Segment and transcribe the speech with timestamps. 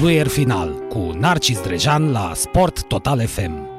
[0.00, 3.69] Fluier Final cu Narcis Drejan la Sport Total FM.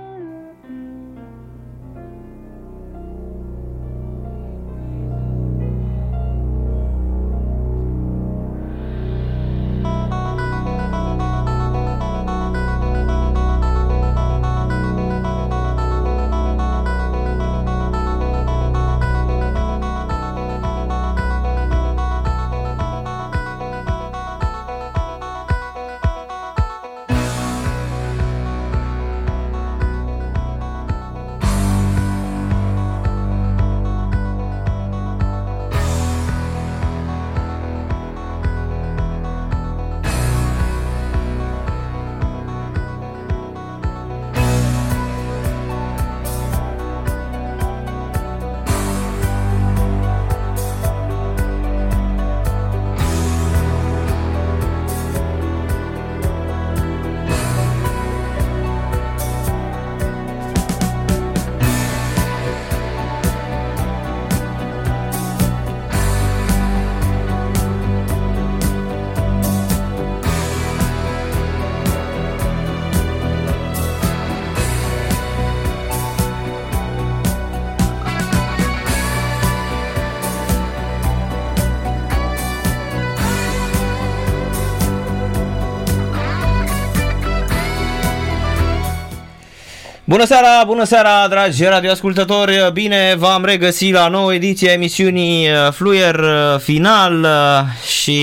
[90.11, 92.69] Bună seara, bună seara, dragi radioascultători!
[92.73, 98.19] Bine v-am regăsit la nouă ediție a emisiunii uh, Fluier uh, Final uh, și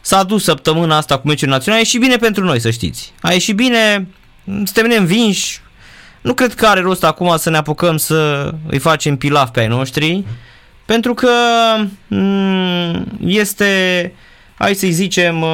[0.00, 1.78] s-a dus săptămâna asta cu meciul național.
[1.78, 3.12] A ieșit bine pentru noi, să știți.
[3.20, 4.08] A ieșit bine,
[4.44, 5.60] suntem neînvinși.
[6.20, 9.66] Nu cred că are rost acum să ne apucăm să îi facem pilaf pe ai
[9.66, 10.24] noștri,
[10.84, 11.30] pentru că
[12.06, 14.12] mm, este,
[14.58, 15.44] hai să-i zicem,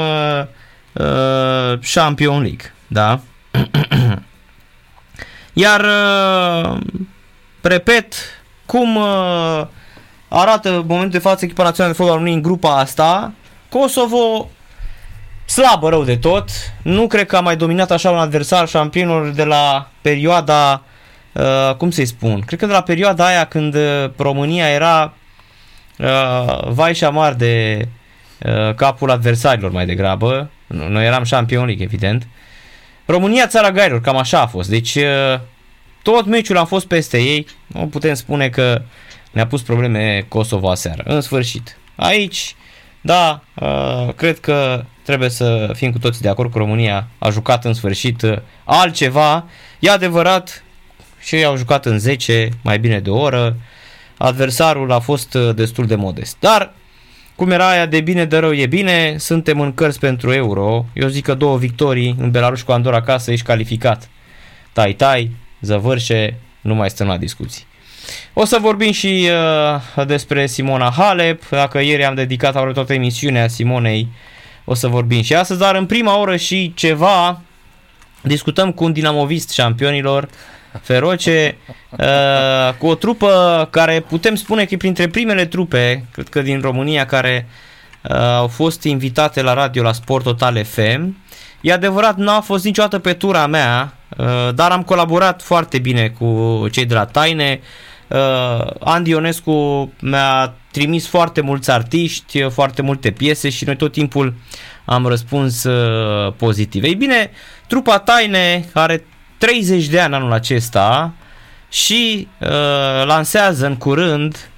[1.94, 3.20] Champion League, da?
[5.56, 6.78] Iar, uh,
[7.60, 8.14] repet,
[8.66, 9.66] cum uh,
[10.28, 13.32] arată în momentul de față echipa națională de fotbal în grupa asta,
[13.68, 14.50] Kosovo
[15.46, 16.48] slabă rău de tot.
[16.82, 20.82] Nu cred că a mai dominat așa un adversar șampionul de la perioada,
[21.32, 23.76] uh, cum să-i spun, cred că de la perioada aia când
[24.16, 25.12] România era
[25.98, 27.86] uh, vai și amar de
[28.44, 30.50] uh, capul adversarilor mai degrabă.
[30.66, 32.22] Noi eram șampion evident.
[32.22, 32.28] Uh,
[33.06, 34.68] România, țara gairilor, cam așa a fost.
[34.68, 35.40] Deci uh,
[36.02, 37.46] tot meciul a fost peste ei.
[37.66, 38.82] Nu putem spune că
[39.32, 41.02] ne-a pus probleme Kosovo aseară.
[41.06, 41.76] În sfârșit.
[41.96, 42.56] Aici,
[43.00, 47.64] da, uh, cred că trebuie să fim cu toții de acord că România a jucat
[47.64, 49.48] în sfârșit uh, altceva.
[49.78, 50.64] E adevărat
[51.20, 53.56] și ei au jucat în 10, mai bine de o oră.
[54.16, 56.36] Adversarul a fost destul de modest.
[56.40, 56.74] Dar
[57.36, 60.86] cum era aia de bine de rău e bine, suntem în cărți pentru euro.
[60.92, 64.08] Eu zic că două victorii în Belarus cu Andorra acasă ești calificat.
[64.72, 65.30] Tai tai,
[65.60, 67.66] zăvârșe, nu mai stăm la discuții.
[68.32, 69.28] O să vorbim și
[69.96, 74.08] uh, despre Simona Halep, dacă ieri am dedicat aproape toată emisiunea Simonei,
[74.64, 77.40] o să vorbim și astăzi, dar în prima oră și ceva
[78.22, 80.28] discutăm cu un dinamovist șampionilor,
[80.82, 81.56] feroce,
[81.90, 86.60] uh, cu o trupă care putem spune că e printre primele trupe, cred că din
[86.60, 87.46] România, care
[88.02, 91.16] uh, au fost invitate la radio la Sport Total FM.
[91.60, 96.08] E adevărat, nu a fost niciodată pe tura mea, uh, dar am colaborat foarte bine
[96.08, 97.60] cu cei de la Taine.
[98.08, 104.34] Uh, Andy Ionescu mi-a trimis foarte mulți artiști, foarte multe piese și noi tot timpul
[104.84, 106.82] am răspuns uh, pozitiv.
[106.82, 107.30] Ei bine,
[107.66, 109.04] trupa Taine are
[109.44, 111.12] 30 de ani anul acesta
[111.68, 112.48] și uh,
[113.06, 114.50] lansează în curând,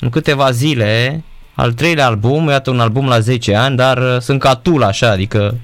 [0.00, 1.22] în câteva zile,
[1.54, 5.10] al treilea album, iată un album la 10 ani, dar uh, sunt ca tul așa,
[5.10, 5.56] adică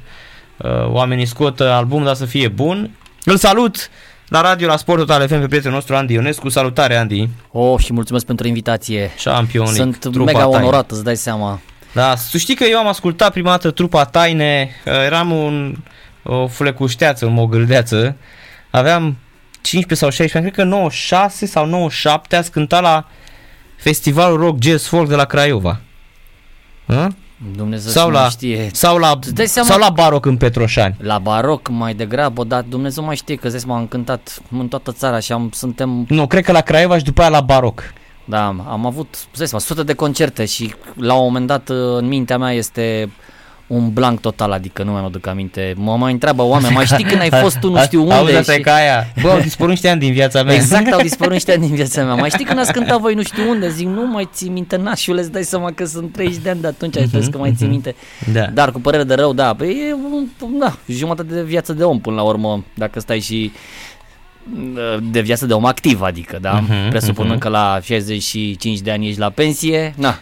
[0.57, 2.91] uh, oamenii scot album, dar să fie bun.
[3.25, 3.91] Îl salut
[4.29, 6.49] la radio, la Sport Total FM pe prietenul nostru Andy Ionescu.
[6.49, 7.29] Salutare, Andy!
[7.53, 9.11] Oh, și mulțumesc pentru invitație.
[9.25, 11.61] Championic, Sunt mega onorat, îți dai seama.
[11.93, 15.77] Da, să știi că eu am ascultat prima dată trupa Taine, uh, eram un
[16.25, 18.17] o flecușteață, o mogâldeață.
[18.71, 19.17] Aveam
[19.61, 23.07] 15 sau 16 ani, cred că 96 sau 97 a cântat la
[23.77, 25.81] festivalul rock jazz folk de la Craiova.
[26.87, 27.09] Hă?
[27.57, 28.69] Dumnezeu sau la, știe.
[28.73, 30.97] Sau la, seama, sau la baroc în Petroșani.
[30.99, 35.19] La baroc mai degrabă, dar Dumnezeu mai știe că zis m-am cântat în toată țara
[35.19, 36.05] și am, suntem...
[36.09, 37.83] Nu, cred că la Craiova și după aia la baroc.
[38.25, 42.53] Da, am avut, zis sute de concerte și la un moment dat în mintea mea
[42.53, 43.11] este
[43.71, 45.75] un blank total, adică nu mi-am aduc aminte.
[45.77, 48.15] Mă mai întreabă oameni, mai știi când ai fost tu nu știu unde?
[48.15, 49.07] Auzi, asta e Și- ca aia.
[49.23, 50.55] Bă, au dispărut niște ani din viața mea.
[50.55, 52.15] Exact, au dispărut niște ani din viața mea.
[52.15, 53.71] Mai știi când ați cântat voi nu știu unde?
[53.71, 56.67] Zic, nu mai ții minte, nașule, îți dai seama că sunt 30 de ani de
[56.67, 57.95] atunci, ai spus că mai ții minte.
[58.33, 58.47] Da.
[58.47, 60.27] Dar cu părere de rău, da, păi e un,
[60.59, 63.53] da, jumătate de viață de om până la urmă, dacă stai și
[65.11, 66.53] de viață de om activ, adică, da?
[66.53, 67.41] Mhm, Presupunând mhm.
[67.43, 70.19] că la 65 de ani ești la pensie, na,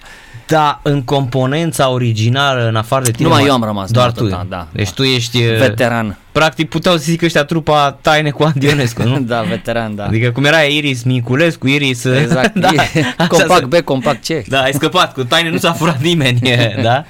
[0.48, 3.22] Da, în componența originală, în afară de tine...
[3.28, 4.36] Numai mai- eu am rămas, Doar numai tu.
[4.36, 4.66] tot, da, da.
[4.72, 5.42] Deci tu ești...
[5.44, 6.18] uh, veteran.
[6.32, 9.18] Practic puteau să zic ăștia trupa taine cu Andy Ionescu, nu?
[9.32, 10.04] da, veteran, da.
[10.04, 12.04] Adică cum era Iris Miculescu, Iris...
[12.04, 14.46] Exact, da, așa compact se- B, compact C.
[14.48, 16.40] Da, ai scăpat, cu taine nu s-a furat nimeni,
[16.82, 17.04] da?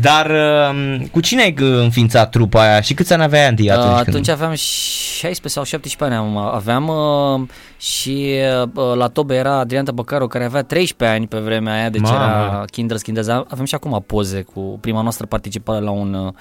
[0.00, 0.30] Dar
[0.70, 3.86] um, cu cine ai uh, înființat trupa aia și câți ani aveai Andy atunci?
[3.88, 7.48] Uh, când- atunci aveam 16 sau 17 ani am- aveam uh,
[7.78, 8.34] și
[8.74, 12.14] uh, la Tobe era Adrian Tăbăcaru care avea 13 ani pe vremea aia, deci Mamă.
[12.16, 13.28] era kinder schindez.
[13.28, 16.32] Avem și acum poze cu prima noastră participare la un uh,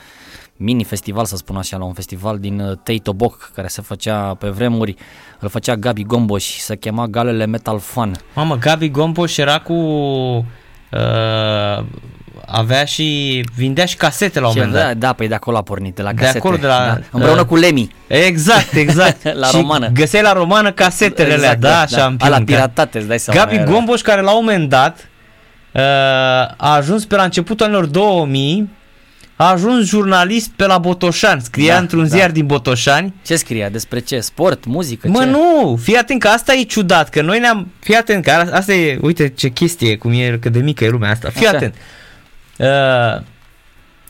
[0.56, 4.48] mini festival, să spun așa, la un festival din uh, Teitoboc care se făcea pe
[4.50, 4.96] vremuri,
[5.40, 8.16] îl făcea Gabi Gomboș și se chema Galele Metal Fun.
[8.36, 9.74] Mamă, Gabi Gompoș era cu...
[10.92, 11.84] Uh,
[12.52, 13.44] avea și...
[13.56, 14.86] Vindea și casete la un Și moment dat.
[14.88, 16.38] da, da, păi de acolo a pornit, de la De casete.
[16.38, 17.00] acolo, de la- da.
[17.12, 17.96] Împreună uh, cu Lemi.
[18.08, 19.34] Exact, exact.
[19.40, 19.90] La și romană.
[19.94, 22.30] Găseai la romană casetele alea, da, șampion.
[22.30, 23.40] La piratate, îți dai seama.
[23.40, 24.98] Gabi era- Gomboș, care la un moment dat
[25.72, 28.70] uh, a ajuns pe la începutul anilor 2000,
[29.36, 32.08] a ajuns jurnalist pe la Botoșani, scria Da, într-un da.
[32.16, 33.14] ziar din Botoșani.
[33.26, 33.70] Ce scria?
[33.70, 34.20] Despre ce?
[34.20, 34.66] Sport?
[34.66, 35.08] Muzică?
[35.08, 35.26] Mă, ce?
[35.30, 38.98] nu, fii atent că asta e ciudat, că noi ne-am, fii atent că asta e,
[39.02, 41.56] uite ce chestie, cum e, că de mică e lumea asta, fii Așa.
[41.56, 41.76] atent.
[42.62, 43.22] Uh,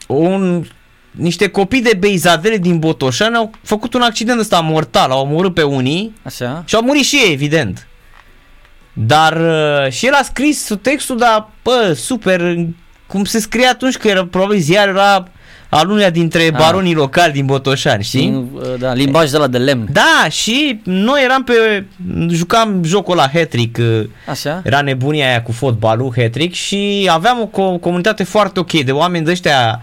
[0.07, 0.65] un,
[1.11, 5.63] niște copii de beizadele din Botoșani au făcut un accident ăsta mortal, au omorât pe
[5.63, 6.63] unii Așa?
[6.65, 7.87] și au murit și ei, evident.
[8.93, 12.55] Dar uh, și el a scris textul, dar, bă, super,
[13.07, 15.27] cum se scrie atunci că era, probabil ziar era
[15.73, 16.57] al unuia dintre Ah.
[16.57, 18.19] baronii locali din Botoșani, știi?
[18.19, 19.87] Din, uh, da, limbaj de la de lemn.
[19.91, 21.85] Da, și noi eram pe,
[22.29, 24.61] jucam jocul la Hattrick, uh, Așa?
[24.65, 29.25] era nebunia aia cu fotbalul, Hattrick și aveam o co- comunitate foarte ok de oameni
[29.25, 29.81] de ăștia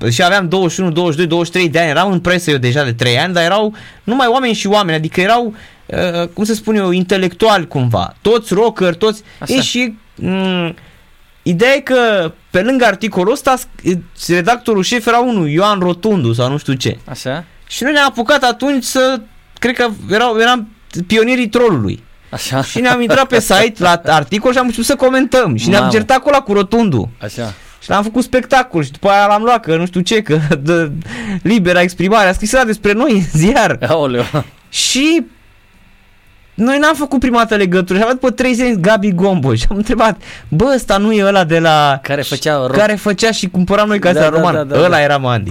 [0.00, 3.18] Uh, și aveam 21, 22, 23 de ani, eram în presă eu deja de 3
[3.18, 5.54] ani, dar erau numai oameni și oameni, adică erau,
[5.86, 9.54] uh, cum să spun eu, intelectuali cumva, toți rocker, toți, Așa.
[9.54, 10.74] e și m-
[11.42, 13.96] ideea e că pe lângă articolul ăsta sc-
[14.28, 16.98] redactorul șef era unul, Ioan Rotundu sau nu știu ce.
[17.04, 17.44] Așa?
[17.68, 19.20] Și noi ne-am apucat atunci să,
[19.58, 20.68] cred că erau, eram
[21.06, 22.02] pionierii trolului.
[22.30, 22.62] Așa?
[22.62, 25.56] Și ne-am intrat pe site la articol și am început să comentăm.
[25.56, 25.92] Și ne-am Mamă.
[25.94, 27.10] certat acolo cu rotundu.
[27.22, 27.54] Așa?
[27.82, 30.92] Și l-am făcut spectacol și după aia l-am luat că nu știu ce, că de,
[31.42, 32.28] libera exprimare.
[32.28, 33.78] A scris era despre noi în ziar.
[33.88, 34.24] Aoleu.
[34.68, 35.22] Și
[36.54, 39.76] noi n-am făcut prima dată legătură și am după 3 ani Gabi Gombo și am
[39.76, 41.98] întrebat, bă, ăsta nu e ăla de la...
[42.02, 44.54] Care făcea ro- care făcea și cumpăram noi casele Da, la da, roman.
[44.68, 45.02] da, da, ăla da.
[45.02, 45.50] era Mandy.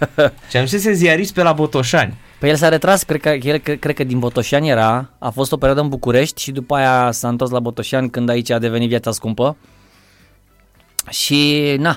[0.50, 2.14] și am zis să ziarist pe la Botoșani.
[2.38, 5.52] Păi el s-a retras, cred că, el, cred, cred că din Botoșani era, a fost
[5.52, 8.88] o perioadă în București și după aia s-a întors la Botoșani când aici a devenit
[8.88, 9.56] viața scumpă.
[11.10, 11.96] Și, na,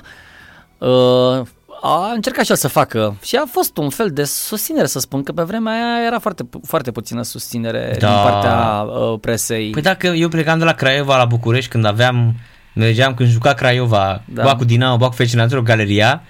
[0.78, 1.46] uh,
[1.82, 5.22] a încercat și el să facă și a fost un fel de susținere, să spun,
[5.22, 8.06] că pe vremea aia era foarte, pu- foarte puțină susținere Da.
[8.08, 9.70] din partea uh, presei.
[9.70, 12.34] Păi dacă eu plecam de la Craiova la București când aveam,
[12.74, 14.42] mergeam când juca Craiova, Da.
[14.42, 14.42] da.
[14.42, 16.22] ba cu Dinamo, ba cu FC Natură, Galeria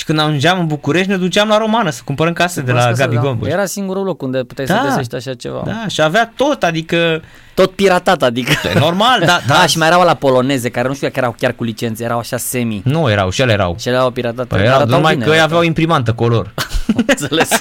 [0.00, 3.00] și când ajungeam în București ne duceam la Romană să cumpărăm case de la Cumpărați
[3.00, 3.48] Gabi casă, Gomboș.
[3.48, 4.74] Era singurul loc unde puteai Da.
[4.74, 5.62] să găsești așa ceva.
[5.64, 7.22] Da, și avea tot, adică
[7.54, 8.52] Tot piratat, adică.
[8.74, 9.66] e normal, da, Da, da.
[9.66, 12.36] și mai erau la poloneze, care nu știu dacă erau chiar cu licențe, erau așa
[12.36, 12.82] semi.
[12.84, 13.76] Nu erau, și ele erau.
[13.78, 14.46] Și erau piratate.
[14.48, 15.56] Păi erau, arătau numai bine, că ei arătau.
[15.56, 16.54] aveau imprimantă color.
[17.06, 17.48] Înțeles.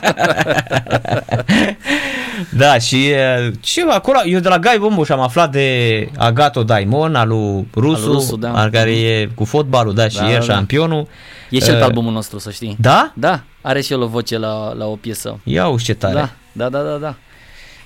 [2.57, 7.15] da, și e, ce acolo, eu de la Gai Bomboș am aflat de Agato Daimon,
[7.15, 8.51] al lui Rusu, Al Rusu, da.
[8.53, 10.53] al care e cu fotbalul, da, și Da, e da, da.
[10.53, 11.07] șampionul.
[11.49, 12.75] E și el pe Uh, albumul nostru, să știi.
[12.79, 13.11] Da?
[13.15, 15.39] Da, are și el o voce la, la o piesă.
[15.43, 16.13] Ia uși ce tare.
[16.13, 17.15] Da, da, da, da, da.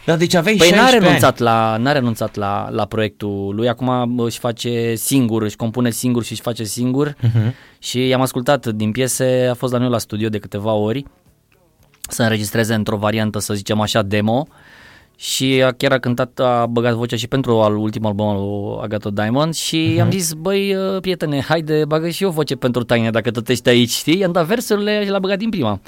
[0.05, 4.19] Da, deci aveai Păi n-a 16 renunțat, la, n-a renunțat la, la proiectul lui, acum
[4.19, 7.31] își face singur, își compune singur și își face singur ani.
[7.35, 7.53] Mhm.
[7.79, 11.03] și i-am ascultat din piese, a fost la noi la studio de câteva ori
[12.09, 14.47] să înregistreze într-o variantă, să zicem așa, demo
[15.15, 18.79] și a, chiar a cântat, a băgat vocea și pentru al ultimul album al lui
[18.83, 23.09] Agato Diamond și i-am zis, băi, uh, prietene, haide, bagă și eu voce pentru taine
[23.09, 24.17] dacă tot ești aici, știi?
[24.17, 25.79] I-am dat versurile și l-a băgat din prima.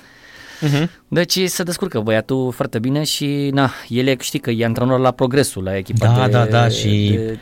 [0.62, 0.90] Mhm.
[1.08, 5.12] Deci se descurcă băiatul foarte bine și na, el e, știi că e antrenor la
[5.12, 7.40] progresul, la echipa Da, de, da, da, și- de,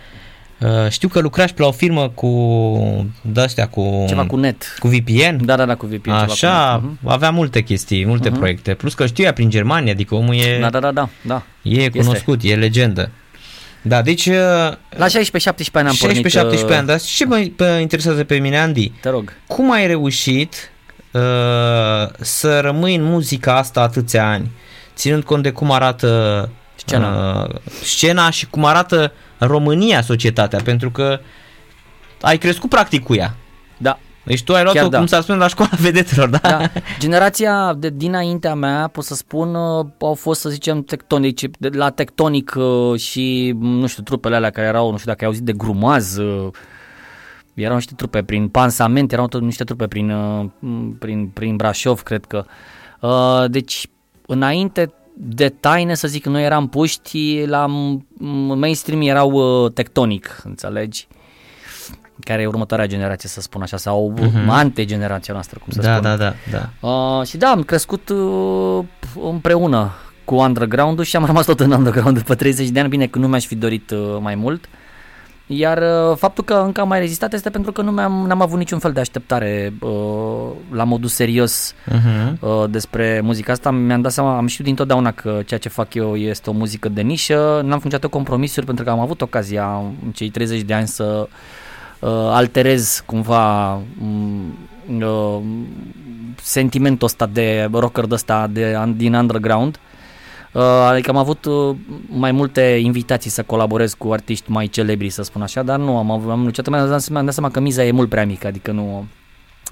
[0.63, 2.29] Uh, știu că lucrați pe la o firmă cu
[3.21, 4.75] de-astea cu ceva cu net.
[4.79, 5.45] cu VPN.
[5.45, 6.09] Da, da, da, cu VPN.
[6.09, 6.97] Așa, ceva cu net.
[7.01, 7.09] Mhm.
[7.09, 8.37] avea multe chestii, multe Mhm.
[8.37, 8.73] proiecte.
[8.73, 11.43] Plus că știu ea prin Germania, adică omul e, Da, da, da, da, da.
[11.61, 13.09] e cunoscut, e legendă.
[13.81, 14.33] Da, deci uh,
[14.89, 15.09] La 16-17
[15.71, 16.27] ani am pornit.
[16.27, 18.89] 16-17 uh, ani, dar ce mă mă interesează pe mine, Andy?
[18.89, 19.33] Te rog.
[19.47, 20.71] Cum ai reușit
[21.11, 21.21] uh,
[22.19, 24.51] să rămâi în muzica asta atâția ani,
[24.95, 27.41] ținând cont de cum arată Scena.
[27.43, 31.19] uh, scena și cum arată România, societatea, pentru că
[32.21, 33.35] ai crescut practic cu ea.
[33.77, 33.99] Da.
[34.25, 34.97] Deci tu ai luat-o, Chiar da.
[34.97, 36.37] cum s-ar spune, la școala vedetelor, da?
[36.41, 36.71] Da.
[36.99, 41.89] Generația de dinaintea mea, pot să spun, uh, au fost, să zicem, tectonici, de la
[41.89, 45.53] tectonic uh, și, nu știu, trupele alea care erau, nu știu dacă ai auzit de
[45.53, 46.51] grumaz, uh,
[47.53, 50.45] erau niște trupe prin pansament, erau tot niște trupe prin, uh,
[50.99, 52.45] prin, prin Brașov, cred că.
[52.99, 53.87] Uh, Deci,
[54.27, 58.05] înainte de taine, să zic, noi eram puști, la m-
[58.55, 61.07] mainstream erau uh, tectonic, înțelegi?
[62.19, 64.47] Care e următoarea generație, să spun așa, sau uh-huh.
[64.47, 66.03] antegenerația noastră, cum să da, spun.
[66.03, 66.87] da, da, da.
[66.87, 68.83] Uh, și da, am crescut uh,
[69.21, 69.91] împreună
[70.25, 73.27] cu underground-ul și am rămas tot în underground după 30 de ani, bine că nu
[73.27, 74.65] mi-aș fi dorit uh, mai mult.
[75.45, 78.57] Iar uh, faptul că încă am mai rezistat este pentru că nu mi-am, n-am avut
[78.57, 82.39] niciun fel de așteptare uh, la modul serios Uh-huh.
[82.39, 83.71] uh, despre muzica asta.
[83.71, 87.01] Mi-am dat seama, am știut dintotdeauna că ceea ce fac eu este o muzică de
[87.01, 87.35] nișă.
[87.35, 89.65] N-am făcut niciodată compromisuri pentru că am avut ocazia
[90.03, 91.27] în cei 30 de ani să
[91.99, 94.57] uh, alterez cumva um,
[94.99, 95.41] uh,
[96.41, 99.75] sentimentul ăsta de rocker de ăsta de, din underground.
[99.75, 99.92] Uh,
[100.61, 101.75] adică am avut uh,
[102.07, 106.11] mai multe invitații să colaborez cu artiști mai celebri, să spun așa, dar nu am
[106.11, 108.71] avut, am niciodată mi-am dat, mi-am dat seama că miza e mult prea mică, adică
[108.71, 109.05] nu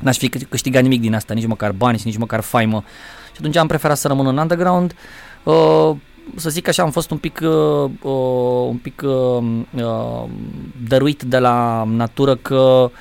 [0.02, 2.84] n-aș fi câ- câștigat nimic din asta, nici măcar bani și nici măcar faimă.
[3.26, 4.96] Și atunci am preferat să rămân în underground.
[5.44, 5.92] Uh,
[6.36, 9.44] să zic așa, am fost un pic, uh, uh, un pic uh,
[9.76, 10.24] uh,
[10.88, 12.92] dăruit de la natură că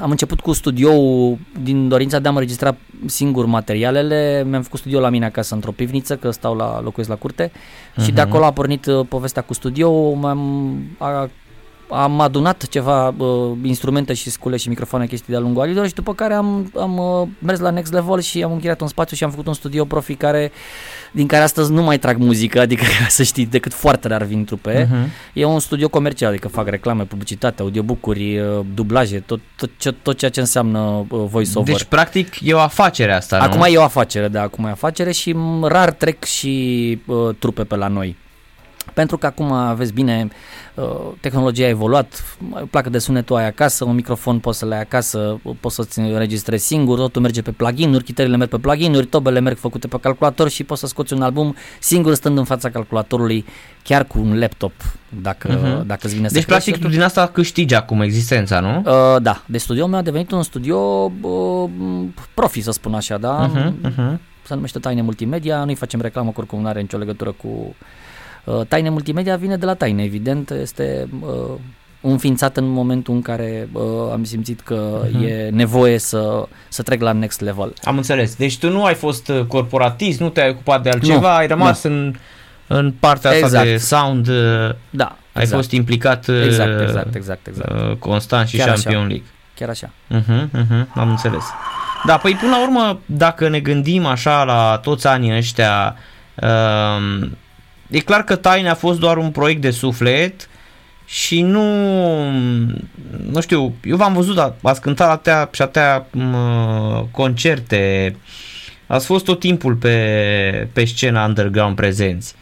[0.00, 4.44] am început cu studioul din dorința de a mă registra singur materialele.
[4.46, 7.50] Mi-am făcut studio la mine acasă într-o pivniță, că stau la locuiesc la curte.
[7.50, 8.04] Uh-huh.
[8.04, 10.12] Și de acolo a pornit uh, povestea cu studio.
[10.12, 11.30] M-am, a,
[11.92, 16.14] am adunat ceva uh, instrumente și scule și microfoane, chestii de-a lungul anilor și după
[16.14, 19.30] care am, am uh, mers la next level și am închiriat un spațiu și am
[19.30, 20.52] făcut un studio profi care,
[21.12, 24.44] din care astăzi nu mai trag muzică, adică ca să știi, decât foarte rar vin
[24.44, 24.88] trupe.
[24.90, 25.10] Mhm.
[25.32, 30.18] E un studio comercial, adică fac reclame, publicitate, audiobook-uri, uh, dublaje, tot, tot, ce, tot
[30.18, 31.74] ceea ce înseamnă uh, voice-over.
[31.74, 33.42] Deci, practic, e o afacere asta, nu?
[33.42, 37.34] Acum e o afacere, da, acum e o afacere și m, rar trec și uh,
[37.38, 38.16] trupe pe la noi.
[38.94, 40.28] Pentru că acum, vezi bine,
[40.74, 40.84] uh,
[41.20, 42.36] tehnologia a evoluat,
[42.70, 46.66] placă de sunetul ai acasă, un microfon poți să le ai acasă, poți să-ți înregistrezi
[46.66, 50.64] singur, totul merge pe plugin-uri, chitările merg pe plugin-uri, tobele merg făcute pe calculator și
[50.64, 53.44] poți să scoți un album singur stând în fața calculatorului,
[53.82, 54.72] chiar cu un laptop,
[55.22, 55.86] dacă, Mhm.
[55.86, 56.64] dacă îți vine să Deci, crezi.
[56.64, 58.76] practic, tu din asta câștigi acum existența, nu?
[58.76, 60.76] Uh, da, deci studioul meu a devenit un studio
[61.20, 61.70] uh,
[62.34, 63.50] profi, să spun așa, da?
[63.50, 64.18] Uh-huh, uh-huh.
[64.46, 67.46] se numește Taine Multimedia, nu-i facem reclamă, că oricum nu are nicio legătură cu...
[67.48, 67.74] Uh,
[68.68, 71.28] Taine Multimedia vine de la Taine, evident, este uh,
[72.00, 73.82] înființat în momentul în care uh,
[74.12, 75.22] am simțit că Mhm.
[75.24, 77.72] e nevoie să, să trec la next level.
[77.84, 78.34] Am înțeles.
[78.36, 81.82] Deci tu nu ai fost uh, corporatist, nu te-ai ocupat de altceva, Nu, ai rămas
[81.82, 82.14] în,
[82.66, 83.64] în partea asta Exact.
[83.66, 84.34] de sound, uh,
[84.90, 85.50] Da, ai exact.
[85.60, 87.70] fost implicat uh, Exact, exact, exact, exact.
[87.90, 88.80] uh, constant și Chiar așa.
[88.82, 89.26] Champion League.
[89.54, 89.90] Chiar așa.
[90.10, 91.44] Uh-huh, uh-huh, am înțeles.
[92.06, 95.96] Da, păi până la urmă, dacă ne gândim așa la toți anii ăștia,
[96.42, 97.28] uh,
[97.92, 100.48] e clar că Taine a fost doar un proiect de suflet
[101.04, 101.64] și nu,
[103.30, 108.16] nu știu, eu v-am văzut, a- ați cântat la atâtea și atâtea mă, concerte,
[108.86, 112.34] ați fost tot timpul pe, pe scena underground prezenți.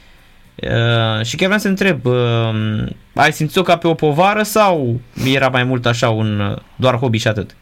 [0.54, 5.49] Uh, și chiar vreau să întreb, uh, ai simțit-o ca pe o povară sau era
[5.49, 7.57] mai mult așa un uh, doar hobby și atât?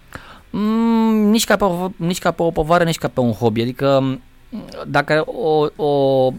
[0.50, 3.60] Mm, nici, ca pe o, nici ca pe o povară, nici ca pe un hobby.
[3.60, 4.22] Adică m,
[4.86, 6.32] dacă o, o,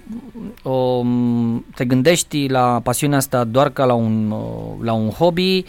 [0.63, 5.65] o, m, te gândești la pasiunea asta doar ca la un, uh, la un hobby,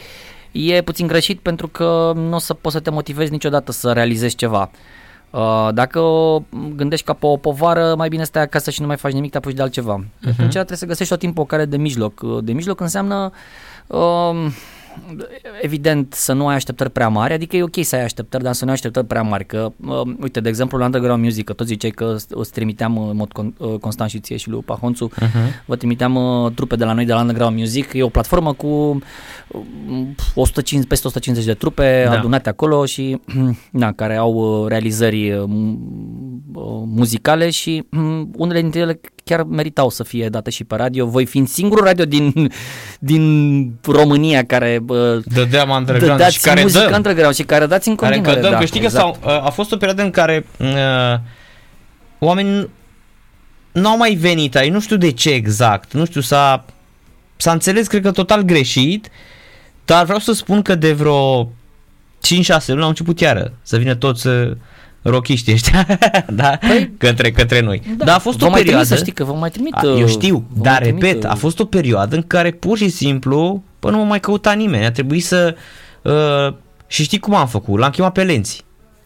[0.52, 4.36] e puțin greșit pentru că nu o să poți să te motivezi niciodată să realizezi
[4.36, 4.70] ceva.
[5.30, 6.42] Uh, Dacă o
[6.76, 9.36] gândești ca pe o povară, mai bine stai acasă și nu mai faci nimic, te
[9.36, 10.00] apuci de altceva.
[10.04, 10.30] Uh-huh.
[10.30, 12.20] Atunci trebuie să găsești tot timpul o care de mijloc.
[12.22, 13.30] Uh, De mijloc înseamnă
[13.86, 14.52] um,
[15.62, 18.62] evident să nu ai așteptări prea mari, adică e ok să ai așteptări, dar să
[18.64, 21.66] nu ai așteptări prea mari, că uh, uite, de exemplu la Underground Music, că tot
[21.66, 25.64] ziceai că îți trimiteam în mod con- uh, constant și ție și lui Pahonțu, Uh-huh.
[25.66, 28.66] vă trimiteam uh, trupe de la noi de la Underground Music, e o platformă cu
[28.66, 29.60] uh,
[30.34, 32.10] 150, peste 150 de trupe Da.
[32.10, 32.18] da.
[32.18, 33.20] adunate acolo și
[33.70, 34.32] na, care au
[34.62, 35.78] uh, realizări uh, mu-
[36.54, 41.06] uh, muzicale și mm, unele dintre ele chiar meritau să fie date și pe radio,
[41.06, 42.52] voi fiind singurul radio din,
[42.98, 46.92] din România care uh, Dădeam underground dați și care muzică dăm.
[46.94, 48.38] underground și care dați în Care continuare.
[48.38, 49.22] încă dăm, da, că știi exact.
[49.22, 50.66] că s-au, a fost o perioadă în care uh,
[52.18, 52.68] oamenii
[53.72, 56.64] n-au mai venit aici, nu știu de ce exact, nu știu, s-a,
[57.36, 59.08] s-a înțeles, cred că total greșit,
[59.84, 61.48] dar vreau să spun că de vreo 5-6
[62.66, 64.50] luni au început iară să vină toți uh,
[65.02, 65.86] rochiștii ăștia,
[66.40, 67.82] da, Păi- către, către noi.
[67.96, 68.84] Da, Dar a fost vă o mai perioadă...
[68.84, 69.74] trimit, să știi că vă mai trimit.
[69.74, 72.22] A, uh, eu știu, vă dar mai trimit, repet, uh, a fost o perioadă în
[72.22, 75.54] care pur și simplu, până nu mă mai căuta nimeni, a trebuit să...
[76.02, 76.54] Uh,
[76.86, 77.78] și știi cum am făcut?
[77.78, 78.60] L-am chemat pe Lenții.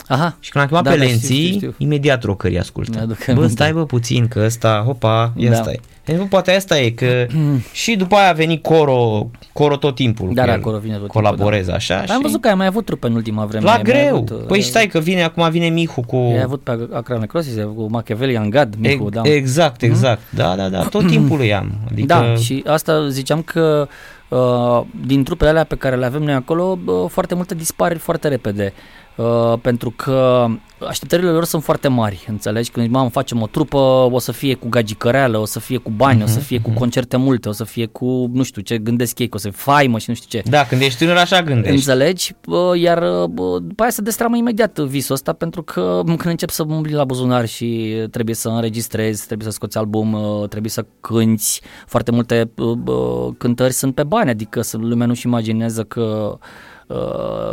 [0.09, 0.37] Aha.
[0.41, 1.75] Și când am chemat Da, pe da, știu, Lenții, știu, știu.
[1.79, 2.91] imediat rocării ascultă.
[2.95, 3.49] Mi-aduc Bă, aminte.
[3.49, 5.57] stai bă puțin, că ăsta, hopa, ia Da.
[5.57, 5.81] stai.
[6.05, 7.27] Deci, bă, poate asta e, că
[7.73, 10.31] și după aia a venit Coro, Coro tot timpul.
[10.35, 10.61] Da, cu da, el.
[10.61, 12.23] Coro vine tot Colaborez așa Dar am și...
[12.23, 13.65] văzut că ai mai avut trupe în ultima vreme.
[13.65, 14.17] La ai mai greu.
[14.17, 16.17] Avut, uh, păi stai că vine, acum vine Mihu cu...
[16.17, 19.21] Ai avut pe Acra Necrosis, ai avut cu Machiavelli, Gad, Micu, E- da.
[19.25, 20.21] Exact, exact.
[20.31, 20.83] Da, da, da.
[20.83, 21.73] Tot timpul îi am.
[21.91, 22.07] Adică...
[22.07, 23.89] Da, și asta ziceam că
[24.29, 28.29] uh, din trupele alea pe care le avem noi acolo, uh, foarte multe dispar foarte
[28.29, 28.73] repede.
[29.17, 30.47] Uh, pentru că
[30.89, 32.71] așteptările lor sunt foarte mari, înțelegi?
[32.71, 33.77] Când zici, mamă, facem o trupă,
[34.11, 37.17] o să fie cu gagicăreală, o să fie cu bani, o să fie cu concerte
[37.17, 39.99] multe, o să fie cu, nu știu ce, gândesc ei, că o să fie faimă
[39.99, 40.49] și nu știu ce.
[40.51, 41.77] Da, când ești tânăr așa gândești.
[41.77, 42.35] Înțelegi?
[42.47, 46.65] Bă, Iar bă, după aia se destramă imediat visul ăsta pentru că când încep să
[46.69, 51.61] umbli la buzunar și trebuie să înregistrezi, trebuie să scoți album, uh, trebuie să cânti,
[51.87, 56.47] foarte multe uh, bă, cântări sunt pe bani, adică să lumea nu-și imaginează că uh,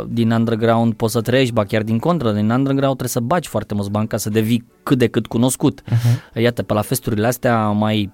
[0.08, 3.74] din underground poți să trăiești, ba chiar din contră, din underground trebuie să bagi foarte
[3.74, 5.82] mulți bani ca să devii cât de cât cunoscut.
[5.82, 6.40] Uh-huh.
[6.42, 8.12] Iată, pe la festurile astea mai,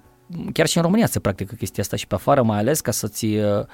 [0.53, 3.27] chiar și în România se practică chestia asta și pe afară mai ales ca să-ți
[3.27, 3.65] uh,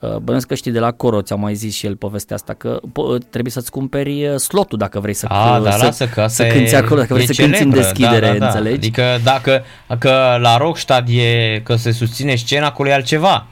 [0.00, 2.80] Uh, Bănuiesc că știi de la Coro, ți-a mai zis și el povestea asta, că
[2.80, 6.44] po- trebuie să-ți cumperi uh, slotul dacă vrei să, A, dar să, lasă că asta
[6.44, 8.46] să e, cânti acolo, dacă vrei e să cânti în celebră, deschidere, da, da, da.
[8.46, 8.76] înțelegi?
[8.76, 9.62] Adică dacă
[9.98, 13.46] că la Rockstad e că se susține scena, acolo e altceva.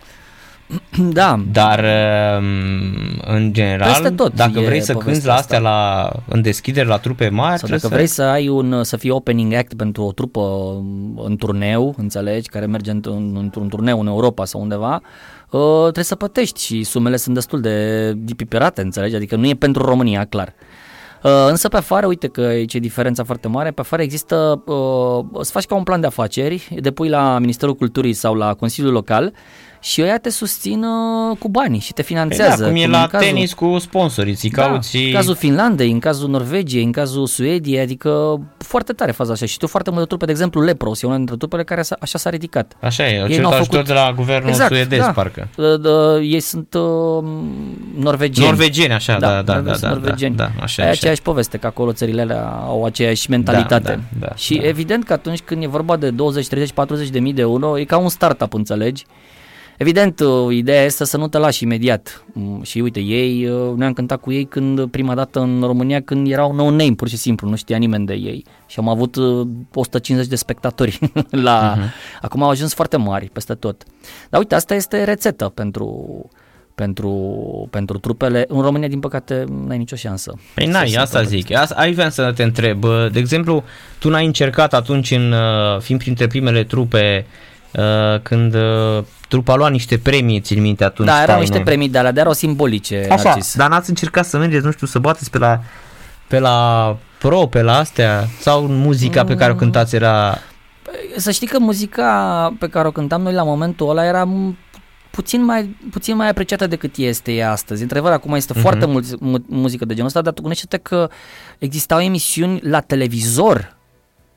[1.13, 1.85] Da, Dar
[2.39, 6.43] um, în general, Peste tot dacă e vrei să cânti povestea la astea la, în
[6.43, 9.75] deschidere la trupe mari, sau trebuie dacă vrei să ai un, să fii opening act
[9.75, 14.61] pentru o trupă um, în turneu, înțelegi, care merge într-un, într-un turneu în Europa sau
[14.61, 15.01] undeva,
[15.51, 19.85] uh, trebuie să plătești și sumele sunt destul de dipiperate, înțelegi, adică nu e pentru
[19.85, 20.55] România, clar.
[21.23, 25.41] Uh, însă pe afară, uite că aici e diferența foarte mare, pe afară există, uh,
[25.41, 29.33] să faci ca un plan de afaceri, depui la Ministerul Culturii sau la Consiliul Local
[29.81, 32.63] și ăia te susțin uh, cu banii și te Păi finanțează.
[32.63, 35.35] da, cum e Cum la în cazul- tenis cu sponsorii, ți cauți da, în cazul
[35.35, 39.47] Finlandei, în cazul Norvegiei, în cazul Suediei, adică foarte tare faza așa.
[39.47, 42.19] Și știu foarte multe trupe, de exemplu Lepros, e una dintre trupele care s-a- așa
[42.19, 42.77] s-a ridicat.
[42.81, 45.11] Așa e, au Ei cerut n-au ajutor făcut- de la guvernul Exact, suedez, da.
[45.11, 45.49] parcă.
[45.57, 47.25] Uh, uh, ei sunt uh,
[47.99, 48.49] norvegieni.
[48.49, 50.37] Norvegieni, așa, da, da, da, sunt da, da, norvegieni.
[50.37, 50.93] da, așa, e așa.
[50.95, 53.89] aceeași poveste, că acolo țările alea au aceeași mentalitate.
[53.91, 54.67] Da, da, da, și da.
[54.67, 57.85] evident că atunci când e vorba de 20, 30, 40 de mii de euro, e
[57.85, 59.05] ca un startup, înțelegi?
[59.79, 62.25] Evident, uh, ideea este să nu te lași imediat.
[62.33, 66.31] Mm, Și uite, ei, uh, ne-am cântat cu ei când prima dată în România, când
[66.31, 68.45] erau no-name, pur și simplu, nu știa nimeni de ei.
[68.67, 70.99] Și am avut uh, 150 de spectatori.
[71.31, 71.75] la...
[71.77, 71.93] Mhm.
[72.21, 73.83] Acum au ajuns foarte mari peste tot.
[74.31, 76.19] Dar uite, asta este rețetă pentru,
[76.75, 77.11] pentru,
[77.71, 78.45] pentru trupele.
[78.49, 80.35] În România, din păcate, n-ai nicio șansă.
[80.55, 81.41] Păi Să n-ai, se asta întâmple.
[81.47, 81.57] zic.
[81.57, 82.85] Asta, ai vreau să te întreb.
[82.85, 83.65] uh, De exemplu,
[83.99, 87.27] tu n-ai încercat atunci, în, uh, fiind printre primele trupe,
[87.73, 91.09] uh, când uh, trupa a luat niște premii, țin minte atunci.
[91.09, 91.41] Da, erau faine.
[91.41, 93.57] niște premii de alea, dar erau simbolice, Așa, Narcis.
[93.57, 95.61] dar n-ați încercat să mergeți, nu știu, să bateți pe la,
[96.29, 98.25] pe la pro, pe la astea?
[98.41, 99.39] Sau muzica pe Mm.
[99.39, 100.39] care o cântați era...
[101.17, 104.55] Să știi că muzica pe care o cântam noi la momentul ăla era m-
[105.11, 107.83] puțin mai, puțin mai apreciată decât este ea astăzi.
[107.83, 108.63] Într-adevăr, acum este Mhm.
[108.63, 111.09] foarte mult mu- muzică de genul ăsta, dar tu gândește-te că
[111.59, 113.76] existau emisiuni la televizor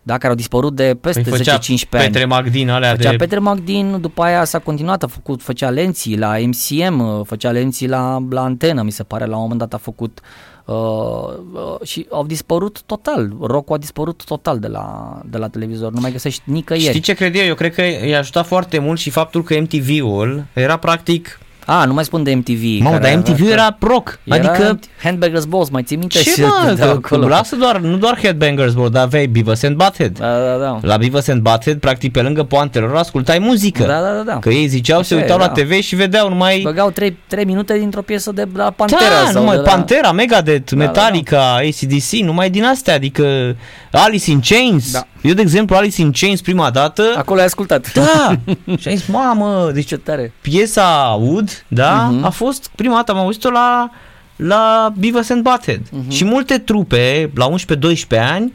[0.10, 1.80] da, care au dispărut de peste Păi făcea 10-15 ani.
[1.90, 3.16] Petre Magdin, alea Făcea de...
[3.16, 8.24] Petre Magdin, după aia s-a continuat, a făcut, făcea lenții la MCM, făcea lenții la,
[8.30, 10.20] la antenă, mi se pare, la un moment dat a făcut
[10.66, 15.92] uh, uh, și au dispărut total, rock a dispărut total de la, de la televizor,
[15.92, 16.90] nu mai găsești nicăieri.
[16.90, 17.46] Știi ce cred eu?
[17.46, 21.40] Eu cred că i-a ajutat foarte mult și faptul că MTV-ul era practic...
[21.72, 22.82] A, nu mai spun de MTV.
[22.84, 24.20] Mamă, care dar MTV avea- era rock.
[24.24, 24.80] era adică...
[25.04, 26.20] Handbaggers Balls, mai ții minte?
[26.20, 29.64] Ce Și mă, dădeau că, că lasă doar, nu doar Headbangers, bro, dar aveai Beavis
[29.64, 30.20] and Butthead.
[30.20, 30.80] Da, da, da.
[30.82, 33.84] La Beavis and Butthead, practic pe lângă poantelor, ascultai muzică.
[33.84, 34.40] Da, da, da, da.
[34.40, 35.62] Că ei ziceau, se Așa e, uitau la da.
[35.62, 36.60] TV și vedeau numai...
[36.64, 39.02] Băgau 3, 3 minute dintr-o piesă de la Pantera.
[39.24, 39.70] da, sau numai de la...
[39.70, 43.56] Pantera, Megadeth, da, Metallica, ACDC, numai din astea, adică
[43.92, 44.92] Alice in Chains.
[44.92, 45.08] Da.
[45.22, 47.94] Eu, de exemplu, Alice in Chains prima dată, Acolo ai ascultat.
[47.94, 48.36] da,
[48.80, 50.34] și am zis, mamă, deci Ce tare.
[50.42, 52.24] piesa Wood, da, Mhm.
[52.26, 53.90] a fost, prima dată am auzit-o la,
[54.36, 55.82] la Beavis and Butthead.
[55.92, 56.10] Mhm.
[56.10, 58.54] Și multe trupe, la 11-12 ani,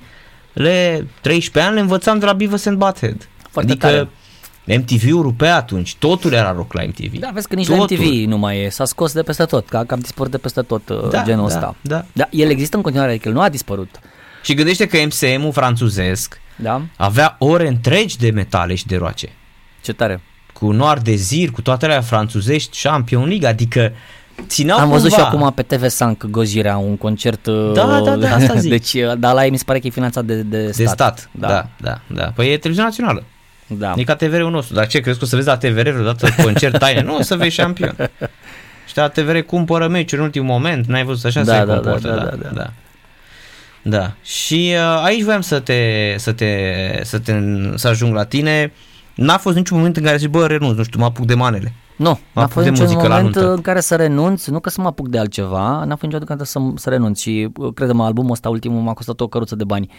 [0.52, 3.28] le 13 ani, le învățam de la Beavis and Butthead.
[3.50, 4.08] Foarte adică tare.
[4.78, 7.18] MTV-ul rupea atunci, totul era rock la MTV.
[7.18, 7.86] Da, vezi că nici Totul.
[7.98, 8.68] la MTV nu mai e.
[8.68, 11.48] S-a scos de peste tot, că a cam dispărut de peste tot uh, Da, genul
[11.48, 11.74] da, ăsta.
[11.80, 12.04] da.
[12.12, 13.88] Da, el există în continuare, adică el nu a dispărut.
[14.42, 16.82] Și gândește că MCM-ul franțuzesc Da?
[16.96, 19.28] avea ore întregi de metale și de roace.
[19.80, 20.20] Ce tare.
[20.52, 23.92] Cu Noir Dezir, cu toate alea franțuzești, Champion League, adică
[24.46, 25.24] țineau Am văzut cumva.
[25.24, 27.44] și acum pe TV Sank Gojirea, un concert.
[27.74, 28.70] Da, da, da, asta zic.
[28.76, 30.76] Deci, dar la ei mi se pare că e finanțat de, de stat.
[30.76, 31.48] De stat, da.
[31.48, 32.32] da, da, da.
[32.34, 33.22] Păi e televiziunea națională.
[33.66, 33.94] da.
[33.96, 34.74] E ca TVR-ul nostru.
[34.74, 37.00] Dar ce, crezi că o să vezi la TVR vreodată concert taine?
[37.02, 37.94] Nu, o să vezi șampion.
[38.88, 42.08] Și la TVR cumpără meciuri în ultimul moment, n-ai văzut așa Da, se da, comportă.
[42.08, 42.70] da, Da, da, da, da.
[43.84, 43.98] Da.
[43.98, 44.12] Da.
[44.22, 46.50] Și uh, aici voiam să te, să te,
[47.02, 47.32] să te,
[47.74, 48.72] să ajung la tine.
[49.14, 51.74] N-a fost niciun moment în care zici, bă, renunț, nu știu, mă apuc de manele.
[51.96, 53.52] Nu, n-a apuc fost de niciun muzică la moment nuntă.
[53.52, 56.60] în care să renunț, nu că să mă apuc de altceva, n-a fost niciodată să,
[56.74, 59.90] să renunț și uh, credem albumul ăsta ultimul m-a costat o căruță de bani.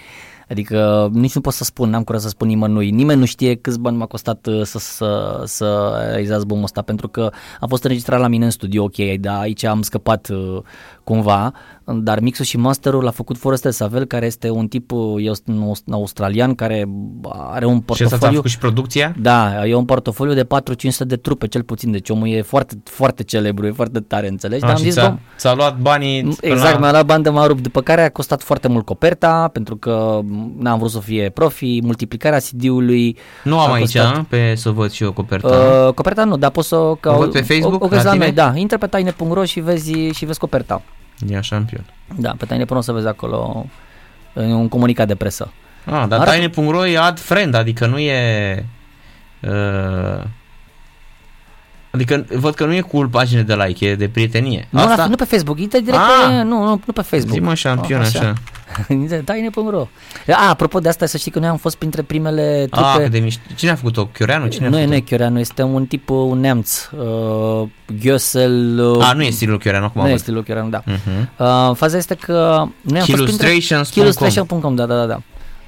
[0.50, 2.90] Adică nici nu pot să spun, n-am curaj să spun nimănui.
[2.90, 7.08] Nimeni nu știe câți bani m-a costat uh, să, să, să realizez albumul ăsta pentru
[7.08, 10.62] că a fost înregistrat la mine în studio, ok, dar aici am scăpat uh,
[11.04, 11.54] cumva,
[11.94, 15.74] dar mixul și masterul l-a făcut Forrester Savel, care este un tip uh, e un
[15.92, 16.86] australian care
[17.52, 18.36] are un Și asta ți-a portofoliu.
[18.36, 19.14] făcut și producția?
[19.20, 20.48] Da, e un portofoliu de 4-500
[21.08, 24.64] de trupe, cel puțin, deci omul e foarte, foarte celebru, e foarte tare, înțelegi?
[24.64, 26.80] A, Dar am și zis, ți-a, bă, ți-a luat banii până exact, la...
[26.80, 30.20] mi-a luat bani de m-a rupt, după care a costat foarte mult coperta, pentru că
[30.58, 33.18] n-am vrut să fie profi, multiplicarea CD-ului.
[33.44, 35.48] Nu am a aici, costat- a, pe să văd și eu coperta.
[35.88, 36.92] Uh, coperta nu, dar poți să...
[37.00, 38.42] Că O văd pe Facebook, o, o, găsi la la noi, tine?
[38.46, 40.82] da, intră pe taine.ro și vezi, și vezi coperta.
[41.28, 41.86] Ia șampion.
[42.16, 43.66] Da, pe taine.ro să vezi acolo
[44.34, 45.52] uh, un comunicat de presă.
[45.86, 48.66] Ah, dar Arată- taine.ro e ad friend, adică nu e...
[49.42, 50.24] Uh,
[51.92, 54.68] adică văd că nu e cu pagine de like, e de prietenie.
[54.70, 56.26] Nu, la, nu pe Facebook, intră direct Ah!
[56.28, 57.34] pe, nu, nu, nu pe Facebook.
[57.34, 58.34] Zi mă șampion Ah, așa.
[59.26, 59.88] Taine.ro
[60.28, 62.88] A, apropo de asta, să știi că noi am fost printre primele trupe...
[62.88, 63.42] Ah, cât de mișto.
[63.56, 64.06] Cine a făcut-o?
[64.06, 64.48] Chioreanu?
[64.48, 65.04] Cine nu a e, nu făcut-o?
[65.06, 67.68] e Chioreanu, este un tip, uh, un neamț, uh,
[68.00, 68.78] Gösel...
[68.80, 70.20] Uh, A, nu e stilul Chioreanu, acum nu e văd.
[70.20, 70.84] stilul Chioreanu, da.
[70.86, 71.30] Mhm.
[71.70, 73.48] Uh, faza este că noi am fost printre...
[73.50, 74.04] Illustrations.com.
[74.04, 75.22] Illustration.com, da, da, da, da.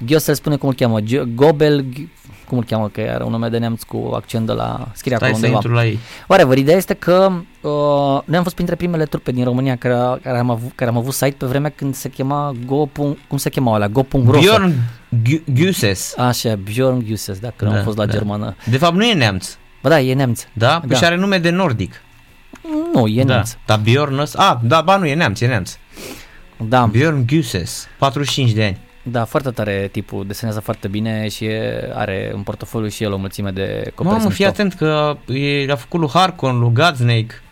[0.04, 2.08] Gösel spune cum îl cheamă, Gio- Gobel, G-
[2.48, 5.30] cum îl cheamă, că are un nume de neamț cu accent de la scrie acolo
[5.30, 5.54] Stai să undeva.
[5.54, 5.98] intru la ei.
[6.28, 7.30] Whatever, ideea este că
[7.60, 10.96] uh, noi am fost printre primele trupe din România care, care, am, avut, care am
[10.96, 12.84] avut site pe vremea când se chema Go.
[13.28, 13.88] Cum se chema alea?
[13.88, 14.72] Go.ro Bjorn
[15.08, 16.14] Gu- Guses.
[16.18, 18.12] Așa, Bjorn Guses, dacă nu Da, am fost la da.
[18.12, 18.54] germană.
[18.70, 19.56] De fapt nu e neamț.
[19.82, 20.44] Bă, da, e neamț.
[20.52, 20.78] Da?
[20.80, 20.96] Păi Da.
[20.96, 22.02] și are nume de nordic.
[22.94, 23.32] Nu, e da.
[23.32, 23.54] neamț.
[23.66, 24.42] Dar Bjorn ăsta...
[24.42, 25.76] A, da, ba nu, e neamț, e neamț.
[26.68, 27.86] Da, Bjorn Guses.
[27.98, 28.78] 45 de ani.
[29.10, 33.16] Da, foarte tare tipul, desenează foarte bine și e, are în portofoliu și el o
[33.16, 34.12] mulțime de copii.
[34.12, 37.42] Mamă, fii atent că e, a făcut lui Harkon, lui Godsnake,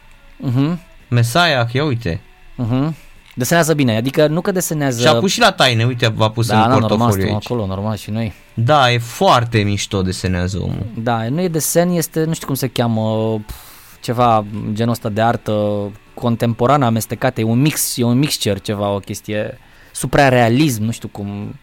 [0.45, 0.77] Uh-huh,
[1.09, 2.21] Messiah, ia uite.
[2.63, 2.89] uh-huh.
[3.35, 5.01] Desenează bine, adică nu că desenează...
[5.01, 7.35] Și a pus și la taine, uite, v-a pus da, în da, normal, portofoliu stăm
[7.35, 7.45] aici.
[7.45, 8.33] acolo, normal și noi.
[8.55, 10.87] Da, e foarte mișto desenează omul.
[10.95, 13.55] Da, nu e desen, este, nu știu cum se cheamă, pf,
[14.01, 18.99] ceva genul ăsta de artă contemporană amestecată, e un mix, e un mixture ceva, o
[18.99, 19.59] chestie
[19.97, 21.55] suprarealism, nu știu cum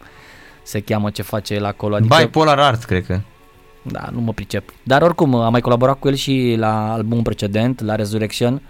[0.62, 1.94] se cheamă ce face el acolo.
[1.94, 3.20] Adică, Bipolar Art, cred că.
[3.82, 4.72] Da, nu mă pricep.
[4.82, 8.62] Dar oricum, am mai colaborat cu el și la albumul precedent, la Resurrection,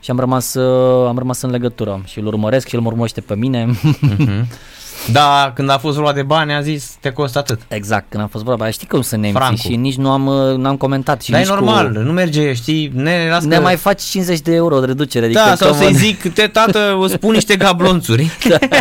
[0.00, 3.20] și am rămas, uh, am rămas în legătură și îl urmăresc și el mă urmărește
[3.20, 3.64] pe mine.
[3.64, 4.46] Mhm.
[5.12, 7.60] Da, când a fost vorba de bani, a zis, te costă atât.
[7.68, 9.58] exact, când am fost vorba, știi cum sunt nemții Francul.
[9.70, 11.22] și nici nu am, uh, n-am comentat.
[11.22, 13.62] Și Dar e nici normal, Cu, nu merge, știi, ne las ne că...
[13.62, 15.24] mai faci 50 de euro de reducere.
[15.24, 15.98] Adică Da, sau come să-i on.
[15.98, 18.30] zic, te tată, îți pun niște gablonțuri.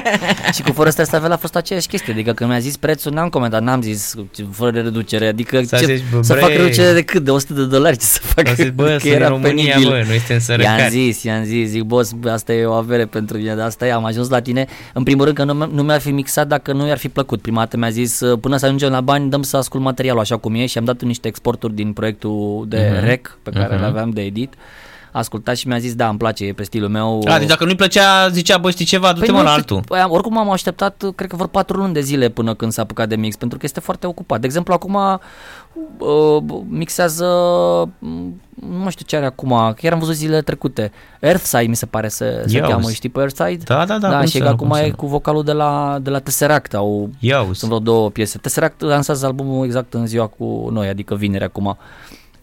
[0.55, 3.61] și cu Forest Stavel a fost aceeași chestie, adică când mi-a zis prețul, n-am comentat,
[3.61, 4.13] n-am zis
[4.51, 6.41] fără reducere, adică S-a ce, zis, bă, să bre.
[6.41, 7.23] fac reducere de cât?
[7.23, 8.47] De 100 de dolari, ce să fac?
[8.47, 9.89] A zis, bă, Că sunt în România, penibil.
[9.89, 10.89] bă, noi suntem I-am sărăcari.
[10.89, 13.91] zis, i-am zis, zic, boss, bă, asta e o avere pentru mine, dar asta e,
[13.91, 14.65] am ajuns la tine.
[14.93, 17.41] În primul rând că nu, mi- nu mi-ar fi mixat dacă nu i-ar fi plăcut.
[17.41, 20.53] Prima dată mi-a zis, până să ajungem la bani, dăm să ascult materialul așa cum
[20.55, 23.05] e și am dat niște exporturi din proiectul de Mhm.
[23.05, 23.83] rec pe care Mhm.
[23.83, 24.53] l aveam de edit.
[24.53, 24.57] A
[25.11, 27.21] ascultat și mi-a zis, da, îmi place, e pe stilul meu.
[27.27, 29.61] A, deci dacă nu-i plăcea, zicea, bă, știi ceva, du-te Păi mă nu la știu,
[29.75, 29.81] altul.
[29.87, 32.81] Păi, am- oricum am așteptat, cred că vor patru luni de zile până când s-a
[32.81, 34.39] apucat de mix, pentru că este foarte ocupat.
[34.39, 34.93] De exemplu, acum
[35.97, 37.25] uh, mixează,
[37.99, 40.91] mm, nu mai știu ce are acum, chiar am văzut zilele trecute.
[41.19, 42.95] Earthside mi se pare să se Ia cheamă, uzi.
[42.95, 43.63] știi pe Earthside?
[43.65, 44.95] Da, da, da, da cum și să că nu, acum cum să e nu.
[44.95, 47.59] cu vocalul de la, de la Tesseract, au, Ia uzi.
[47.59, 48.37] sunt vreo două piese.
[48.37, 51.77] Tesseract lansează albumul exact în ziua cu noi, adică vineri acum.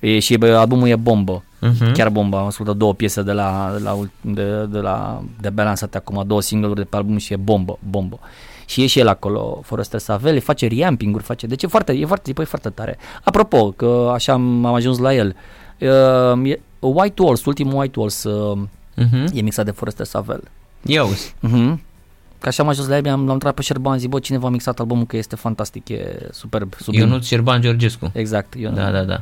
[0.00, 1.42] E, și bă, albumul e bombă.
[1.60, 1.92] Mhm.
[1.92, 5.48] Chiar bomba, am ascultat două piese de la, de la, ult- de, de la de
[5.48, 8.18] abia lansate acum, două single-uri de pe album și e bombă, bombă.
[8.66, 12.32] Și e și el acolo, Forester Savel, face reamping-uri, face, deci e foarte, e foarte,
[12.40, 12.98] e foarte tare.
[13.24, 15.36] Apropo, că așa am, am ajuns la el,
[15.80, 18.58] uh, e, White Walls, ultimul White Walls uh,
[18.96, 19.26] Mhm.
[19.34, 20.42] e mixat de Forester Savel.
[20.82, 21.34] Ia uzi.
[21.46, 21.74] Uh-huh.
[22.38, 24.50] Că așa am ajuns la el, am, l-am întrebat pe Șerban, zic, bă, cineva a
[24.50, 27.00] mixat albumul că este fantastic, e superb, sublim.
[27.00, 28.10] Ionuț Șerban Georgescu.
[28.14, 29.20] Exact, eu Da, da, da.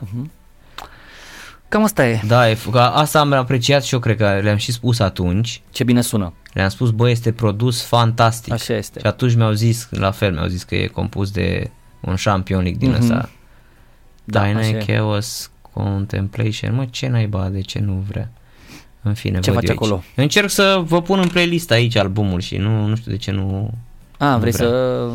[1.76, 2.20] Cam asta e.
[2.26, 5.60] Da, e, f- că asta am apreciat și eu cred că le-am și spus atunci.
[5.70, 6.32] Ce bine sună.
[6.52, 8.52] Le-am spus, bă, este produs fantastic.
[8.52, 9.00] Așa este.
[9.00, 12.78] Și atunci mi-au zis, la fel, mi-au zis că e compus de un Champion League
[12.78, 13.00] din Mhm.
[13.00, 13.28] ăsta.
[14.24, 14.92] Da, așa Dynamic e.
[14.92, 16.74] Chaos Contemplation.
[16.74, 18.30] Mă, ce naiba, de ce nu vrea?
[19.02, 19.82] în fine, Ce văd faci eu aici.
[19.82, 20.02] acolo?
[20.14, 23.70] Încerc să vă pun în playlist aici albumul și nu, nu știu de ce nu...
[24.18, 24.70] A, Nu vrei vreau.
[24.70, 25.10] să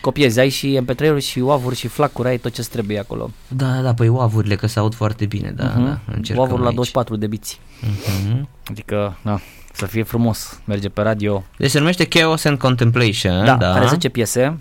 [0.00, 3.30] copiezi, ai și MP3-uri și WAV-uri și flacuri, ai tot ce trebuie acolo.
[3.48, 5.84] Da, da, păi wav-urile, că se aud foarte bine, da, Mhm.
[5.84, 6.74] da, încercăm WAV-uri la aici.
[6.74, 7.60] 24 de biți.
[7.80, 8.48] Mhm.
[8.70, 9.40] Adică, na,
[9.72, 11.44] să fie frumos, merge pe radio.
[11.58, 14.58] Deci se numește Chaos and Contemplation, Da, da, are 10 piese.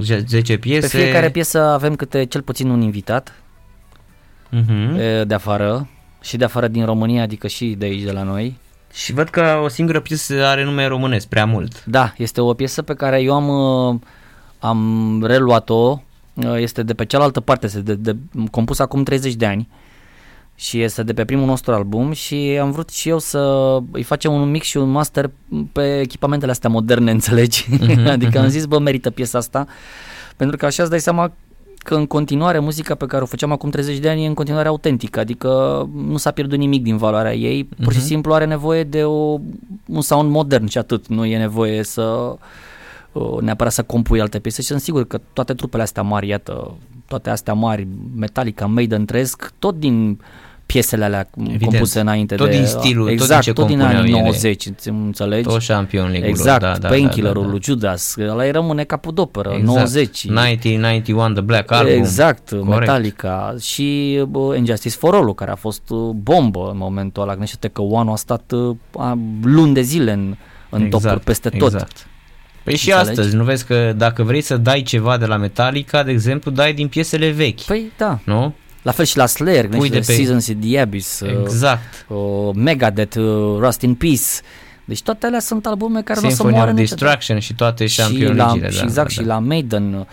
[0.00, 0.98] Ze- 10 Pe piese.
[0.98, 3.34] fiecare piesă avem câte cel puțin un invitat
[4.50, 4.94] Mhm.
[4.98, 5.88] e, de afară
[6.22, 8.56] și de afară din România, adică și de aici de la noi.
[8.98, 11.84] Și văd că o singură piesă are nume românesc, prea mult.
[11.84, 14.00] Da, este o piesă pe care eu am, uh,
[14.58, 16.02] am reluat-o,
[16.34, 18.16] uh, este de pe cealaltă parte, este de, de,
[18.50, 19.68] compus acum 30 de ani
[20.54, 23.38] și este de pe primul nostru album și am vrut și eu să
[23.90, 25.30] îi facem un mix și un master
[25.72, 27.66] pe echipamentele astea moderne, înțelegi?
[28.06, 29.66] adică am zis, bă, merită piesa asta,
[30.36, 31.32] pentru că așa îți dai seama
[31.78, 34.68] că în continuare muzica pe care o făceam acum 30 de ani e în continuare
[34.68, 35.48] autentică, adică
[35.94, 38.06] nu s-a pierdut nimic din valoarea ei, pur și Mhm.
[38.06, 39.38] simplu are nevoie de o,
[39.86, 42.36] un sound modern și atât, nu e nevoie să
[43.12, 46.74] uh, neapărat să compui alte piese și sunt sigur că toate trupele astea mari, iată,
[47.06, 47.86] toate astea mari,
[48.16, 50.20] Metallica, Maiden, trăiesc tot din
[50.72, 51.64] piesele alea Evident.
[51.64, 52.56] compuse înainte Tot de...
[52.56, 54.22] din stilul, tot din exact, ce tot din compuneau anii ele.
[54.22, 55.48] 90, îți înțelegi?
[55.48, 59.48] Tot Champion League-ul Exact, da, da, Painkiller-ul da, da, lui Judas, ăla îi rămâne capodoperă,
[59.48, 59.76] Exact.
[59.76, 61.92] 90 1991, The Black Album.
[61.92, 62.66] Exact, Corect.
[62.66, 67.32] Metallica și bă, Injustice for All, care a fost uh, bombă în momentul ăla.
[67.32, 70.36] Gândește-te că One a stat uh, a, luni de zile în,
[70.70, 71.72] în Exact, topuri peste tot.
[71.72, 72.06] Exact.
[72.64, 73.10] Păi și Înțelegi?
[73.10, 76.72] astăzi, nu vezi că dacă vrei să dai ceva de la Metallica, de exemplu, dai
[76.72, 78.54] din piesele vechi, Păi da, nu?
[78.82, 81.30] La fel și la Slayer, Pui gândește de pe pe- Seasons in the Abyss, uh,
[81.42, 82.06] Exact.
[82.08, 82.18] uh,
[82.54, 84.22] Megadeth, uh, Rust in Peace.
[84.84, 87.04] Deci toate alea sunt albume care nu o să Symphony moară of niciodată.
[87.04, 88.70] Destruction și toate și Champion la, League-ile.
[88.70, 89.34] și da, exact, da, și da.
[89.34, 90.04] la Maiden, uh,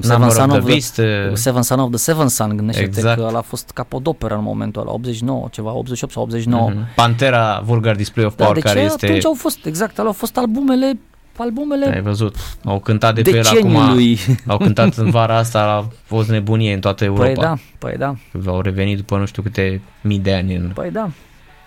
[0.00, 2.86] Seven Number Son of of the Beast, uh, Seven Son of the Seven Son, gândește-te
[2.86, 3.18] Exact.
[3.20, 6.68] că ăla a fost capodoperă în momentul ăla, 89, ceva, 88 sau 89.
[6.70, 6.86] Mhm.
[6.94, 9.06] Pantera Vulgar Display of Da, Power, de care ce este...
[9.06, 10.98] atunci au fost, exact, alea au fost albumele,
[11.40, 14.18] albumele Ai văzut, au cântat de pe el acum, deceniului.
[14.46, 17.24] au cântat în vara asta, a fost nebunie în toată Europa.
[17.24, 18.14] Păi da, păi da,
[18.46, 21.08] Au revenit după nu știu câte mii de ani în, păi da.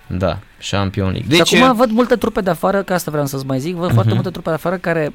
[0.07, 0.39] da,
[0.71, 1.27] Champion League.
[1.29, 3.73] Deci, Deci, și acum văd multe trupe de afară, că asta vreau să-ți mai zic,
[3.75, 3.93] văd Mhm.
[3.93, 5.13] foarte multe trupe de afară care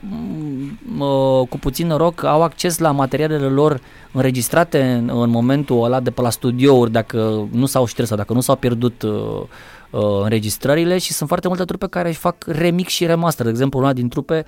[0.84, 3.80] m, uh, cu puțin noroc au acces la materialele lor
[4.12, 8.32] înregistrate în, în momentul ăla de pe la studiouri, dacă nu s-au șters sau dacă
[8.32, 9.42] nu s-au pierdut uh,
[9.90, 13.44] uh, înregistrările și sunt foarte multe trupe care își fac remix și remaster.
[13.44, 14.44] De exemplu, una din trupe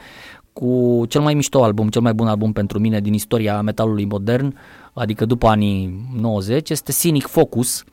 [0.52, 4.58] cu cel mai mișto album, cel mai bun album pentru mine din istoria metalului modern,
[4.92, 7.84] adică după anii 90, este Cynic Focus,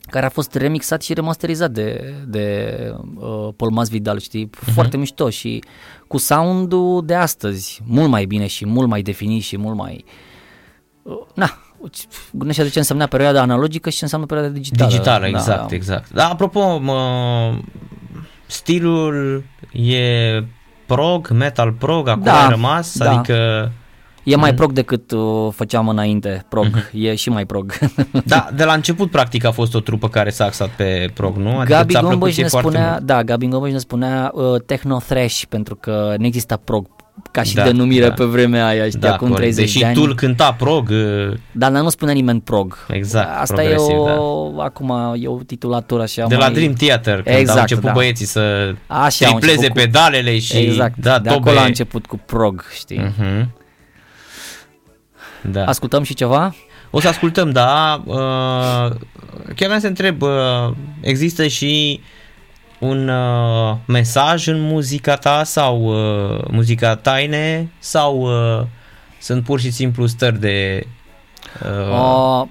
[0.00, 2.76] care a fost remixat și remasterizat de, de
[3.14, 4.72] uh, Paul Masvidal, știi, uh-huh.
[4.72, 5.62] foarte mișto și
[6.06, 10.04] cu sound-ul de astăzi, mult mai bine și mult mai definit și mult mai...
[11.02, 11.58] Uh, na,
[12.30, 14.90] gândește de ce însemna perioada analogică și ce înseamnă perioada digitală.
[14.90, 15.74] digitală, Da, exact, da.
[15.74, 16.10] exact.
[16.10, 16.98] Da, apropo, mă,
[18.46, 20.42] stilul e
[20.86, 23.10] prog, metal prog, acum Da, a rămas, da.
[23.10, 23.70] adică...
[24.24, 27.72] E mai prog decât uh, făceam înainte, prog, e și mai prog.
[28.24, 31.48] Da, de la început practic a fost o trupă care s-a axat pe prog, nu?
[31.58, 33.02] Adică Gabi ți-a plăcut Gombăș ție ne foarte spunea, mult.
[33.02, 36.86] da, Gabi Gombăș ne spunea uh, techno thrash pentru că nu exista prog
[37.30, 38.12] ca și Da, denumire da.
[38.14, 39.42] pe vremea aia, știi, Da, acum corect.
[39.54, 39.94] 30 Deși de ani.
[39.94, 42.86] tu îl cânta prog, uh, Dar nu spunea nimeni prog.
[42.88, 46.46] Exact, Asta progresiv, e o, acum e o titulatură așa de mai...
[46.48, 47.92] la Dream Theater, când Exact, au început da.
[47.92, 51.40] băieții să Așa au tripleze început cu- pedalele și Exact, da, de tobe.
[51.48, 53.12] acolo a început cu prog, știi.
[53.18, 53.54] Mhm.
[55.50, 55.64] Da.
[55.64, 56.54] Ascultăm și ceva?
[56.90, 58.02] O să ascultăm, da.
[58.04, 58.14] Uh,
[59.46, 60.28] chiar vreau să întreb, uh,
[61.00, 62.00] există și
[62.80, 68.66] un uh, mesaj în muzica ta sau uh, muzica taine sau uh,
[69.20, 70.94] sunt pur și simplu stări de uh,
[71.62, 72.46] Uh,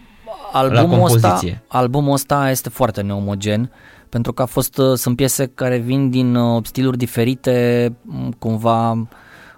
[0.51, 1.63] albumul, ăsta, compoziție.
[1.67, 3.71] albumul ăsta este foarte neomogen
[4.09, 9.07] pentru că a fost, uh, sunt piese care vin din uh, stiluri diferite, m, cumva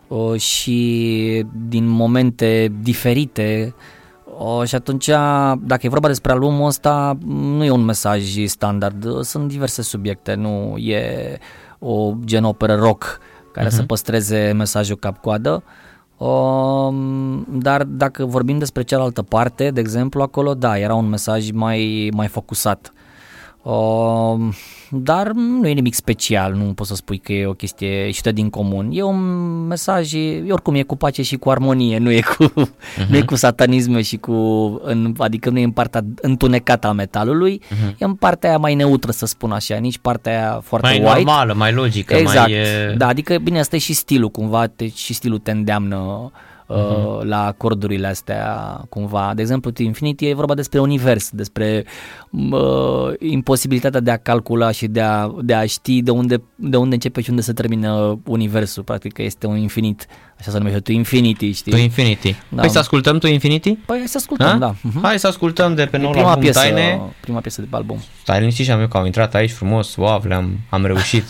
[0.08, 3.97] uh, și din momente diferite uh,
[4.66, 5.10] și atunci,
[5.60, 9.82] dacă e vorba despre albumul ăsta, m, nu e un mesaj standard, uh, sunt diverse
[9.82, 11.38] subiecte, nu e
[11.80, 13.20] o gen operă rock
[13.52, 15.64] care să păstreze mesajul cap-coadă.
[16.18, 22.12] Um, dar dacă vorbim despre cealaltă parte, de exemplu, acolo, da, era un mesaj mai,
[22.16, 22.94] mai focusat.
[23.68, 24.54] Um,
[24.90, 28.50] dar nu e nimic special, nu poți să spui că e o chestie ieșită din
[28.50, 28.90] comun.
[28.92, 29.20] E un
[29.68, 33.08] mesaj, e, oricum e cu pace și cu armonie, nu e cu, uh-huh.
[33.10, 34.34] nu e cu satanisme și cu,
[34.84, 37.98] în, adică nu e în partea întunecată a metalului, uh-huh.
[37.98, 41.14] e în partea aia mai neutră, să spun așa, nici partea aia foarte mai white.
[41.14, 42.58] normală, mai logică, Exact, mai...
[42.58, 46.32] e- da, adică bine, asta e și stilul cumva, te, și stilul te îndeamnă
[46.68, 49.32] uh, la acordurile astea cumva.
[49.36, 51.86] De exemplu, Infinity e vorba despre univers, despre
[52.32, 56.94] uh, imposibilitatea de a calcula și de a, de a ști de unde, de unde
[56.94, 60.06] începe și unde se termină universul, practic că este un infinit,
[60.40, 61.72] așa se numește, tu Infinity, știi?
[61.72, 62.36] Tu Infinity.
[62.50, 62.62] Da.
[62.62, 63.72] Păi să ascultăm Tu Infinity?
[63.74, 64.56] Păi hai să ascultăm, Ha?
[64.58, 64.76] da.
[64.82, 65.02] Mhm.
[65.04, 67.02] Hai să ascultăm de pe E noul prima album piesă, Taine.
[67.20, 67.98] prima piesă de pe album.
[68.22, 71.24] Stai liniștit și am eu că am intrat aici frumos, wow, le-am am reușit.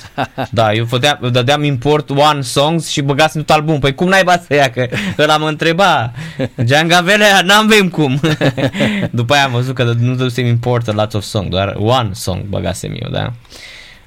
[0.52, 3.80] da, eu fădeam, dădeam import one songs și băgasem tot album.
[3.80, 4.70] Păi cum n-ai să ia?
[4.70, 4.88] Că
[5.20, 6.12] ăla mă întreba.
[6.64, 8.20] Giangavelea, n-avem cum.
[9.12, 12.42] După aia am văzut că nu dădusem import a lot of song, doar one song
[12.44, 13.32] băgasem eu, da.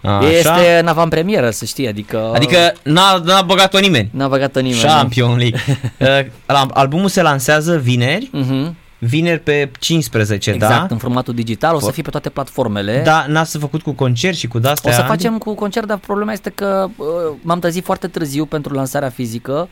[0.02, 0.28] Așa.
[0.30, 2.30] Este în avantpremieră, să știi, adică...
[2.34, 4.08] Adică n-a, n-a băgat-o nimeni.
[4.12, 4.80] N-a băgat-o nimeni.
[4.82, 5.60] Champion League.
[6.48, 8.76] Uh, albumul se lansează vineri, Mhm.
[8.98, 10.86] vineri pe 15, Exact, da?
[10.90, 13.02] în formatul digital, o să fie pe toate platformele.
[13.04, 14.90] Da, n-a să făcut cu concert și cu de-astea.
[14.90, 15.10] O să Andy?
[15.12, 17.06] facem cu concert, dar problema este că uh,
[17.42, 19.68] m-am trezit foarte târziu pentru lansarea fizică.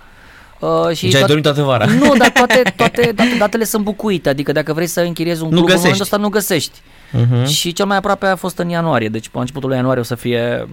[0.60, 1.84] Uh, și Deci ai dormit toată vara.
[1.84, 5.54] Nu, dar toate, toate date, datele sunt bucuite, adică dacă vrei să închiriezi un Nu
[5.56, 5.84] club, în găsești.
[5.84, 6.78] momentul ăsta nu găsești.
[7.12, 7.44] Mhm.
[7.44, 10.14] Și cel mai aproape a fost în ianuarie, deci pe începutul lui ianuarie o să
[10.14, 10.68] fie,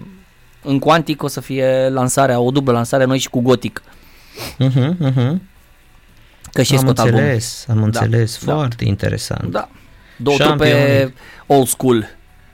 [0.62, 3.82] în Quantic o să fie lansarea, o dublă lansare noi și cu Gothic,
[4.58, 5.42] Mhm, mhm.
[6.52, 7.14] că și Am scot album.
[7.18, 8.54] înțeles, am înțeles, da.
[8.54, 9.50] foarte interesant.
[9.50, 9.68] Da,
[10.16, 11.14] două Champion trupe League.
[11.46, 12.06] old school,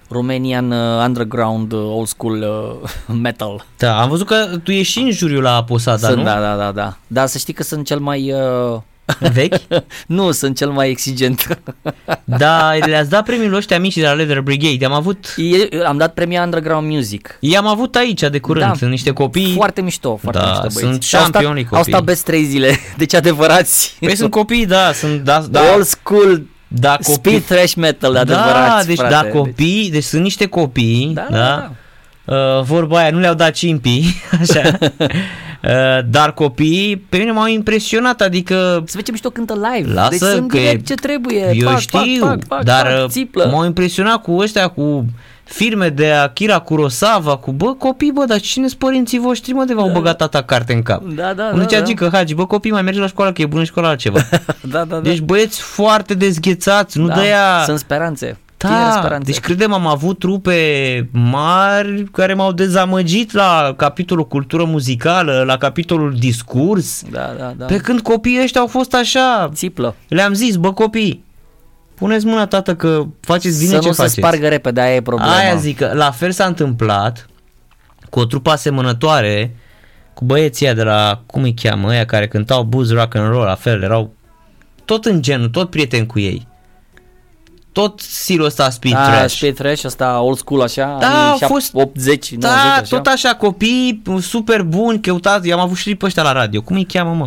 [0.09, 3.65] Romanian uh, underground uh, old school uh, metal.
[3.79, 6.25] Da, am văzut că tu ești și în juriul la Posada, sunt, nu?
[6.25, 6.97] da, da, da, da.
[7.07, 8.33] Dar să știi că sunt cel mai...
[8.33, 8.81] Uh,
[9.19, 9.55] Vechi?
[10.07, 11.59] nu, sunt cel mai exigent.
[12.25, 14.85] da, le-ați dat premiul ăștia mici de la Leather Brigade.
[14.85, 17.37] Am avut, E- Am dat premia Underground Music.
[17.41, 18.67] i-am avut aici de curând.
[18.67, 18.75] Da.
[18.75, 19.53] Sunt niște copii.
[19.55, 20.79] Foarte mișto, foarte Da, mișto băieți.
[20.91, 21.93] sunt Și au stat- championi Au copii.
[21.93, 23.97] stat best 3 zile, deci adevărați.
[24.01, 27.13] Păi sunt copii, da, sunt, da, da, Old school da, copii.
[27.15, 29.13] speed thrash metal, da, adevărați, deci frate.
[29.15, 31.73] da, copii, deci sunt niște copii, Da, da, da, da.
[32.25, 34.05] Uh, vorba aia, nu le-au dat cimpii,
[34.41, 39.93] așa, uh, dar copiii pe mine m-au impresionat, adică Să vedem ce mișto cântă live.
[39.93, 41.51] Lasă deci sunt că direct e- ce trebuie.
[41.53, 43.49] eu pac, știu, pac, pac, pac, dar pac, uh, țiplă.
[43.53, 45.05] m-au impresionat cu ăștia, cu
[45.45, 49.75] firme de Akira Kurosawa, cu bă copii, bă, dar cine sunt părinții voștri, mă, de
[49.75, 51.03] v-au băgat tata carte în cap.
[51.05, 51.93] Da, da, Unul da, zicea, da.
[51.95, 54.21] că Hagi, bă copii, mai merge la școală, că e bună școala altceva.
[54.61, 54.99] da, da, da.
[55.01, 57.15] Deci băieți foarte dezghețați, nu da.
[57.15, 57.63] de-aia...
[57.65, 58.39] Sunt speranțe.
[58.69, 59.25] Tinere Da, speranțe.
[59.31, 66.15] deci credem am avut trupe mari care m-au dezamăgit la capitolul cultură muzicală, la capitolul
[66.19, 67.65] discurs, Da, da, da.
[67.65, 69.95] pe când copiii ăștia au fost așa, Țiplă.
[70.09, 71.25] le-am zis, bă copii,
[71.95, 74.15] puneți mâna tată că faceți bine să ce nu faceți.
[74.15, 75.37] se spargă repede, aia e problema.
[75.37, 77.27] Aia zic că la fel s-a întâmplat
[78.11, 79.57] cu o trupă asemănătoare
[80.15, 83.45] cu băieții ăia de la, cum îi cheamă, ăia care cântau blues rock and roll,
[83.45, 84.13] la fel, erau
[84.85, 86.47] tot în genul, tot prieteni cu ei.
[87.73, 89.35] Tot stilul ăsta speed da, trash.
[89.35, 92.83] speed trash, ăsta old school așa, Da, anii au șap- fost- 80, 90 Da, așa.
[92.97, 96.85] tot așa, copii super buni, căutați, i-am avut și pe ăștia la radio, cum îi
[96.85, 97.25] cheamă, mă?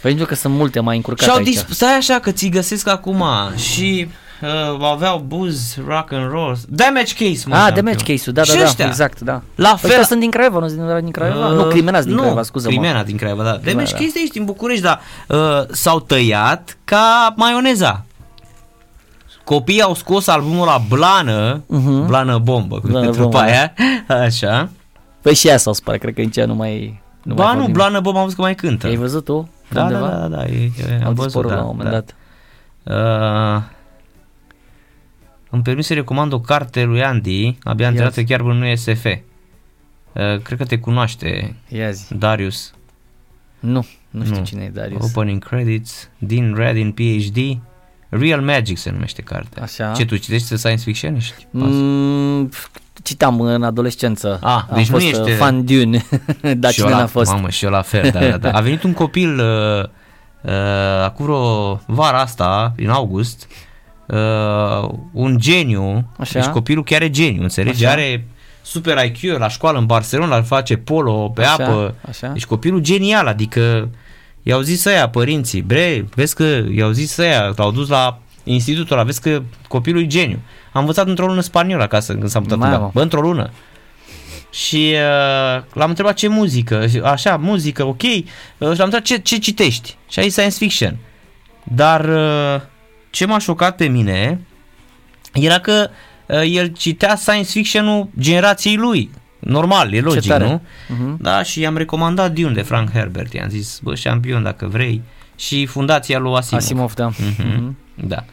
[0.00, 1.46] Păi pentru că sunt multe mai încurcate Și au aici.
[1.46, 3.24] dis- stai așa că ți găsesc acum
[3.56, 4.08] și
[4.42, 7.54] uh, aveau buzz, rock and roll, damage case, mă.
[7.54, 7.84] Ah, șampion.
[7.84, 8.86] damage case-ul, da, da, Și da, ăștia?
[8.86, 9.42] exact, da.
[9.54, 11.48] La Ăștia fel, sunt din Craiova, nu sunt din, din Craiova?
[11.48, 12.72] nu, Crimenați din nu, Craiova, scuză-mă.
[12.74, 13.50] Crimena din Craiova, da.
[13.64, 13.98] Damage da.
[13.98, 15.38] Case de aici, din București, dar uh,
[15.70, 18.04] s-au tăiat ca maioneza.
[19.44, 22.06] Copiii au scos albumul la Blană, Mhm.
[22.06, 23.72] Blană Bombă, cu Blană trupa Bombă, aia,
[24.26, 24.70] așa.
[25.22, 27.02] Păi și ea s-au spărat, cred că în cea nu mai...
[27.22, 28.86] Nu ba mai nu, fac Blană Bombă am văzut că mai cântă.
[28.86, 29.00] nimic.
[29.00, 29.48] Ai văzut tu?
[29.68, 30.08] Da, da, undeva?
[30.08, 32.00] da, da, da, e, e, am Au văzut, dispărut da, la un moment da.
[32.00, 32.14] dat.
[33.56, 33.62] Uh,
[35.50, 38.26] îmi permis să recomand o carte lui Andy, abia Ia întâlnată zi.
[38.26, 39.04] chiar până nu e SF.
[39.04, 39.20] Uh,
[40.42, 42.14] cred că te cunoaște, Ia zi.
[42.14, 42.72] Darius.
[43.60, 44.44] Nu, nu știu Nu.
[44.44, 45.04] cine e Darius.
[45.14, 47.58] Opening Credits, Dean Radin, PhD,
[48.18, 49.62] Real Magic se numește cartea.
[49.62, 49.92] Așa.
[49.96, 51.14] Ce, tu citești science fiction?
[51.16, 51.46] Ești?
[51.50, 52.50] Mm,
[53.02, 54.38] citam în adolescență.
[54.42, 56.04] Ah, Am deci nu fost ești- uh, fan Dune,
[56.62, 57.30] dar Și eu cine la, n-a fost?
[57.30, 58.50] Mamă, și eu la fel, da, da, da.
[58.50, 59.84] A venit un copil uh,
[60.40, 63.46] uh, acum vreo vara asta, în august,
[64.06, 66.38] uh, un geniu, Așa.
[66.40, 67.84] deci copilul chiar e geniu, înțelegi?
[67.84, 67.94] Așa.
[67.94, 68.26] Are
[68.62, 71.94] super IQ la școală în Barcelona, face polo pe Așa, apă.
[72.08, 72.28] așa.
[72.28, 73.88] Deci copilul genial, adică
[74.46, 79.04] i-au zis ăia părinții, bre, vezi că i-au zis ăia, l-au dus la institutul ăla,
[79.04, 80.38] vezi că copilul e geniu.
[80.72, 82.74] Am învățat într-o lună spaniolă acasă când s-a mutat în Mamă.
[82.76, 82.90] Gala.
[82.94, 83.50] Bă, într-o lună.
[84.50, 88.24] Și uh, l-am întrebat ce muzică, Și, așa, muzică, ok, uh, și
[88.58, 90.96] l-am întrebat ce, ce citești și a zis science fiction.
[91.62, 92.60] Dar uh,
[93.10, 94.40] ce m-a șocat pe mine
[95.32, 95.90] era că
[96.26, 99.10] uh, el citea science fiction-ul generației lui.
[99.44, 100.44] Normal, e logic, tare.
[100.44, 100.62] nu?
[100.88, 101.16] Mhm.
[101.20, 103.32] Da, și i-am recomandat Dune de Frank Herbert.
[103.32, 105.02] I-am zis, bă, șampion dacă vrei.
[105.36, 106.62] Și fundația lui Asimov.
[106.62, 107.06] Asimov, da.
[107.06, 107.48] Mhm.
[107.48, 107.76] Mhm.
[107.94, 108.24] Da.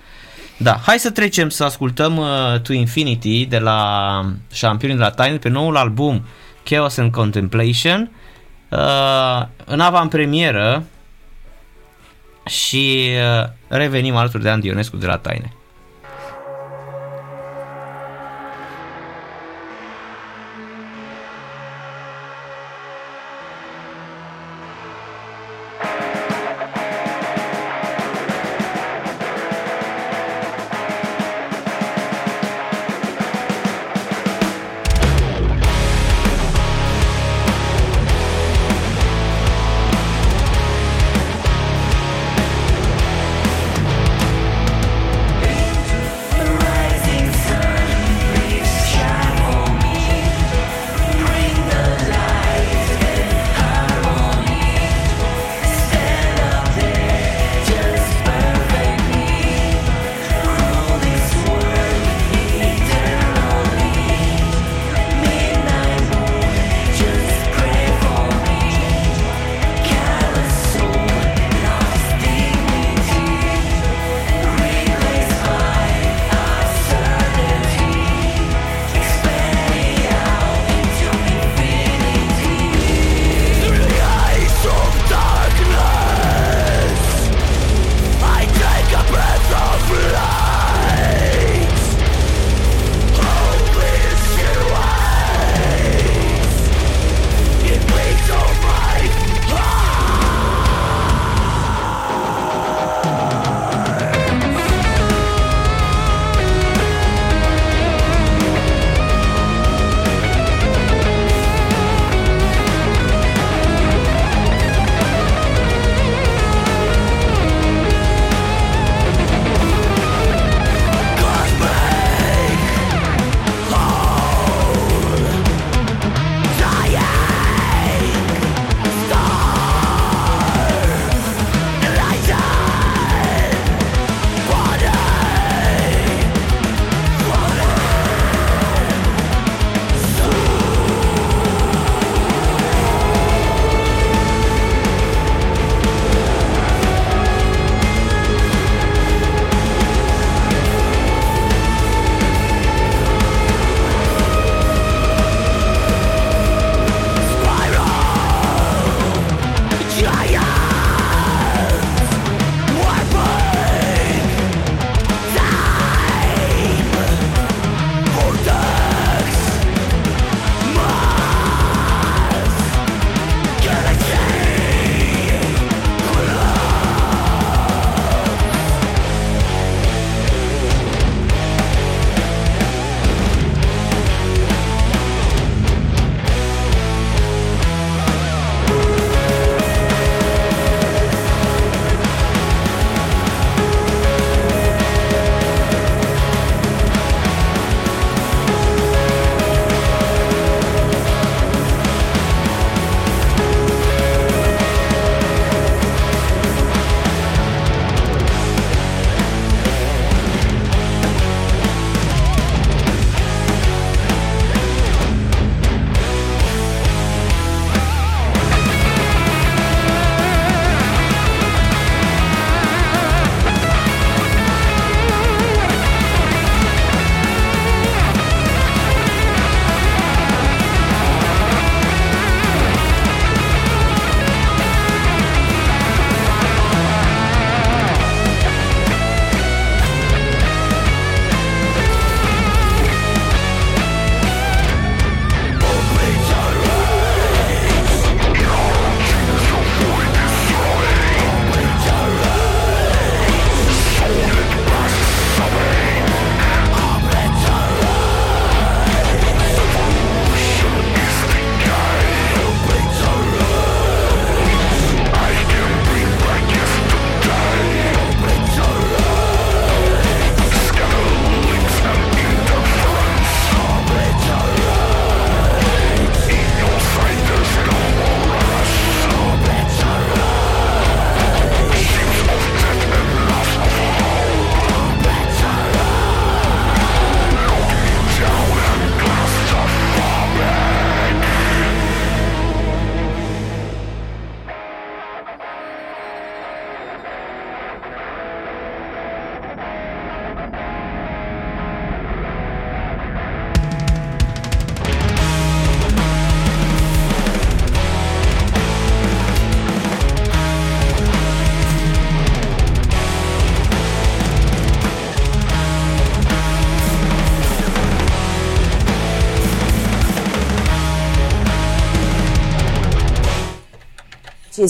[0.58, 5.40] Da, hai să trecem să ascultăm uh, To Infinity de la Șampionii de la Tiny
[5.40, 6.26] pe noul album
[6.64, 8.12] Chaos and Contemplation.
[8.70, 10.84] Uh, în avantpremieră
[12.46, 13.10] și
[13.42, 15.54] uh, revenim alături de Andy Ionescu de la Taine.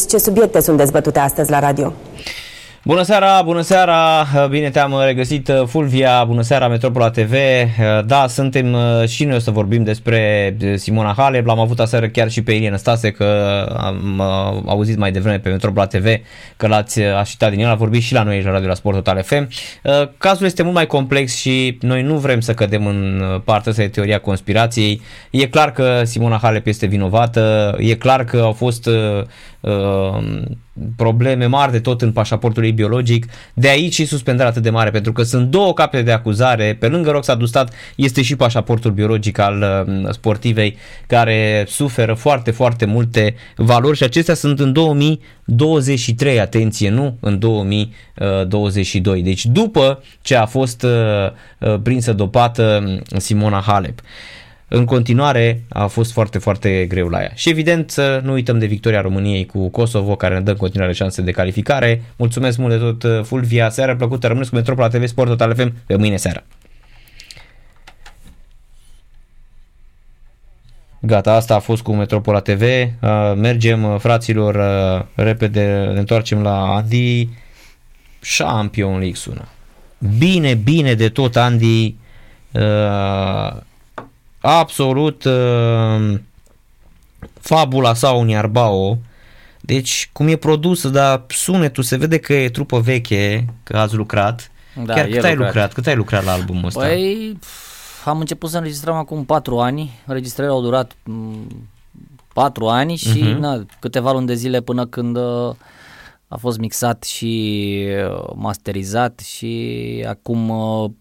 [0.09, 1.93] Ce subiecte sunt dezbătute astăzi la radio?
[2.83, 7.33] Bună seara, bună seara, bine te-am regăsit Fulvia, bună seara Metropola TV.
[8.05, 8.75] Da, suntem
[9.07, 12.73] și noi o să vorbim despre Simona Halep, l-am avut aseară chiar și pe Ilie
[12.75, 13.25] Stase că
[13.77, 14.21] am
[14.65, 16.05] auzit mai devreme pe Metropola TV
[16.57, 19.23] că l-ați așteptat din el, a vorbit și la noi la Radio la Sport Total
[19.23, 19.47] FM.
[20.17, 23.89] Cazul este mult mai complex și noi nu vrem să cădem în partea asta de
[23.89, 25.01] teoria conspirației.
[25.31, 28.93] E clar că Simona Halep este vinovată, e clar că au fost uh,
[30.95, 34.89] probleme mari de tot în pașaportul ei biologic, de aici și suspendarea atât de mare,
[34.89, 39.37] pentru că sunt două capete de acuzare, pe lângă Roxa Dustat este și pașaportul biologic
[39.37, 46.89] al uh, sportivei care suferă foarte, foarte multe valori și acestea sunt în 2023, atenție,
[46.89, 49.21] nu în 2022.
[49.21, 50.89] Deci după ce a fost uh,
[51.59, 52.83] uh, prinsă dopată
[53.17, 53.99] Simona Halep.
[54.73, 57.31] În continuare a fost foarte, foarte greu la ea.
[57.35, 60.93] Și evident să nu uităm de victoria României cu Kosovo, care ne dă în continuare
[60.93, 62.01] șanse de calificare.
[62.15, 63.69] Mulțumesc mult de tot, Fulvia.
[63.69, 66.43] Seara plăcută, rămâneți cu Metropola TV Sport Total FM pe mâine seara.
[70.99, 72.63] Gata, asta a fost cu Metropola TV.
[73.35, 74.55] Mergem, fraților,
[75.15, 77.29] repede, ne întoarcem la Andy.
[78.37, 79.47] Champion League sună.
[80.17, 81.95] Bine, bine de tot, Andy
[84.41, 86.19] absolut uh,
[87.39, 88.97] fabula sau un iarbao.
[89.61, 94.51] Deci, cum e produsă, dar sunetul se vede că e trupă veche, că ați lucrat.
[94.85, 95.31] Da, Chiar cât lucrat.
[95.31, 95.73] ai lucrat?
[95.73, 96.79] Cât ai lucrat la albumul ăsta?
[96.79, 97.37] Păi,
[98.05, 99.99] am început să înregistrăm acum 4 ani.
[100.05, 100.95] Înregistrările au durat
[102.33, 103.37] 4 ani și uh-huh.
[103.37, 105.53] na, câteva luni de zile până când uh,
[106.27, 110.91] a fost mixat și uh, masterizat și acum uh,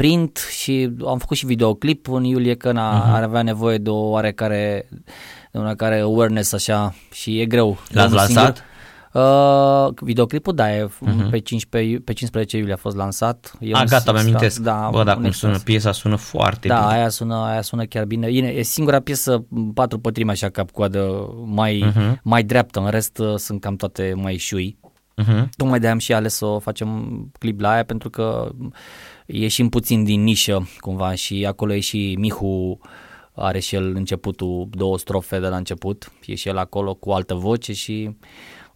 [0.00, 3.14] print și am făcut și videoclip în iulie că na, uh-huh.
[3.14, 4.88] ar avea nevoie de o oarecare
[5.50, 7.78] de una care awareness așa și e greu.
[7.88, 8.64] L-ați lansat?
[9.12, 11.30] Uh, videoclipul, da, e uh-huh.
[11.30, 13.52] pe, 15, pe 15 iulie a fost lansat.
[13.58, 14.58] E a, gata, mi amintesc.
[14.58, 16.86] Da, Bă, da, cum sună, piesa sună foarte da, bine.
[16.86, 18.26] Da, aia sună, aia sună chiar bine.
[18.26, 19.44] E, e singura piesă,
[19.74, 22.20] patru pătrimi așa cap-coadă, mai, uh-huh.
[22.22, 24.78] mai dreaptă, în rest uh, sunt cam toate mai șui.
[25.22, 25.48] Uh-huh.
[25.56, 28.50] Tocmai de am și ales să o facem clip la aia pentru că
[29.32, 32.80] ieșim puțin din nișă cumva și acolo e și Mihu
[33.34, 37.34] are și el începutul, două strofe de la început, e și el acolo cu altă
[37.34, 38.10] voce și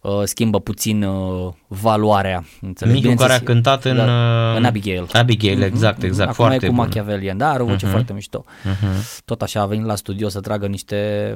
[0.05, 2.45] uh, schimbă puțin uh, valoarea.
[2.61, 2.93] Înțeleg?
[2.93, 5.07] Mihu care a cântat în, da, uh, în Abigail.
[5.11, 5.65] Abigail, mhm.
[5.65, 6.29] exact, exact.
[6.29, 6.83] Acum foarte e cu bun.
[6.83, 7.91] Machiavellian, da, are o voce uh-huh.
[7.91, 8.43] foarte mișto.
[8.47, 9.21] Uh-huh.
[9.25, 11.29] Tot așa a venit la studio să tragă niște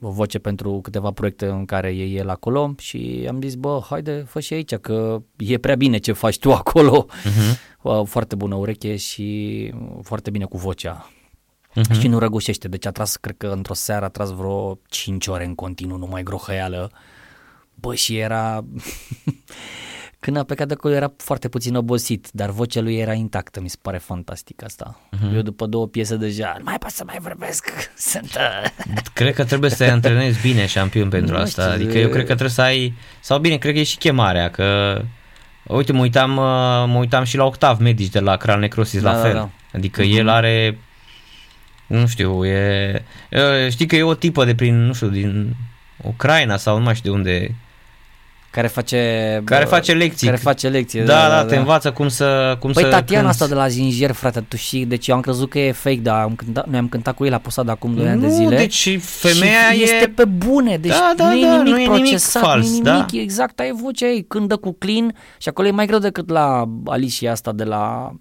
[0.00, 4.24] o voce pentru câteva proiecte în care e el acolo și am zis, bă, haide,
[4.28, 7.06] fă și aici, că e prea bine ce faci tu acolo.
[7.06, 7.66] Uh-huh
[8.04, 9.70] foarte bună ureche și
[10.02, 11.10] foarte bine cu vocea.
[11.70, 12.00] Uh-huh.
[12.00, 15.44] Și nu răgușește, deci a tras, cred că într-o seară a tras vreo 5 ore
[15.44, 16.90] în continuu, numai grohăială.
[17.80, 18.64] Bă, și era...
[20.20, 23.68] Când a plecat de acolo era foarte puțin obosit, dar vocea lui era intactă, mi
[23.68, 25.00] se pare fantastic asta.
[25.16, 25.34] Uh-huh.
[25.34, 27.70] Eu după două piese deja, nu mai pot să mai vorbesc,
[28.10, 28.36] sunt...
[28.36, 28.70] Uh,
[29.12, 32.20] cred că trebuie să te antrenezi bine șampion pentru nu asta, știu, adică eu cred
[32.20, 35.00] că trebuie să ai, sau bine, cred că e și chemarea, că
[35.68, 39.10] Uite, mă uitam, uh, mă uitam și la Octav Medici de la Cral Necrosis, da,
[39.10, 39.32] la da, fel.
[39.32, 39.50] Da, da.
[39.72, 40.16] Adică uh-huh.
[40.16, 40.78] el are,
[41.86, 43.04] nu știu, e,
[43.70, 45.56] știi că e o tipă de prin, nu știu, din
[46.02, 47.54] Ucraina sau nu mai știu de unde
[48.50, 50.26] care face care face lecții.
[50.26, 51.00] Care face lecții.
[51.00, 51.60] Da, da, da, te da.
[51.60, 53.42] învață cum să cum păi să Tatiana cânti.
[53.42, 56.22] asta de la Zingier, frate, tu și deci eu am crezut că e fake, dar
[56.22, 58.56] am cântat, noi am cântat cu el la posada acum 2 ani de zile.
[58.56, 61.80] deci femeia și e este pe bune, deci da, da, nu, da, e nimic nu
[61.80, 63.20] e procesat, nimic fals, nu e nimic, da?
[63.20, 67.30] exact, ai vocea ei, cântă cu clean și acolo e mai greu decât la Alicia
[67.30, 68.12] asta de la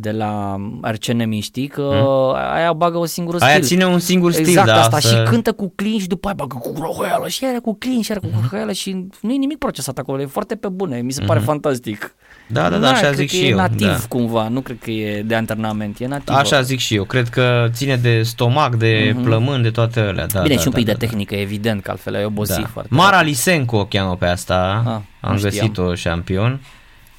[0.00, 2.54] de la RCNM, știi, că hmm.
[2.54, 3.48] aia bagă o singură stil.
[3.48, 4.80] Aia ține un singur stil, exact, da.
[4.80, 5.08] asta, să...
[5.08, 8.10] și cântă cu clean și după aia bagă cu rohăială și are cu clean și
[8.10, 11.22] are cu rohăială și nu e nimic procesat acolo, e foarte pe bune, mi se
[11.24, 11.48] pare hmm.
[11.48, 12.14] fantastic.
[12.46, 13.56] Da, da, da, așa zic și e eu.
[13.56, 13.98] nativ da.
[14.08, 16.34] cumva, nu cred că e de antrenament, e nativ.
[16.34, 19.24] Așa zic și eu, cred că ține de stomac, de mm-hmm.
[19.24, 20.26] plămâni, de toate alea.
[20.26, 21.40] Da, Bine, da, și un pic da, de da, tehnică, da.
[21.40, 22.66] evident, că altfel ai obosit da.
[22.72, 22.94] foarte.
[22.94, 26.60] Mara Lisenko o cheamă pe asta, ah, am găsit-o șampion.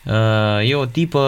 [0.05, 1.19] Uh, e o tipă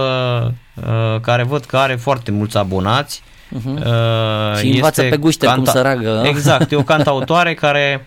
[0.76, 3.24] uh, care văd că are foarte mulți abonați.
[3.56, 3.86] Uh-huh.
[3.86, 6.22] Uh, și învață pe guște canta- cum să ragă.
[6.26, 8.06] Exact, e o cantautoare care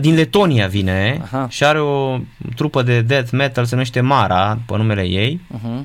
[0.00, 1.46] din Letonia vine Aha.
[1.50, 2.18] și are o
[2.56, 5.40] trupă de death metal, se numește Mara, pe numele ei.
[5.54, 5.82] Uh-huh.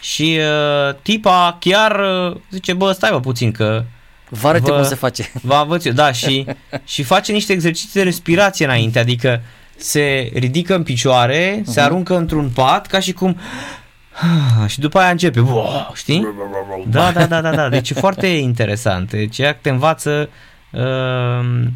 [0.00, 3.84] Și uh, tipa chiar uh, zice, bă, stai bă puțin că
[4.28, 5.30] Vă arăt cum se face.
[5.42, 6.44] Vă învăț eu, da, și,
[6.84, 9.42] și face niște exerciții de respirație înainte, adică
[9.82, 11.64] se ridică în picioare, uh-huh.
[11.64, 13.36] se aruncă într-un pat, ca și cum
[14.66, 16.26] și după aia începe, wow, știi?
[16.86, 19.10] Da, da, da, da, da, deci e foarte interesant.
[19.10, 20.28] Deci ea te învață
[20.70, 21.66] uh,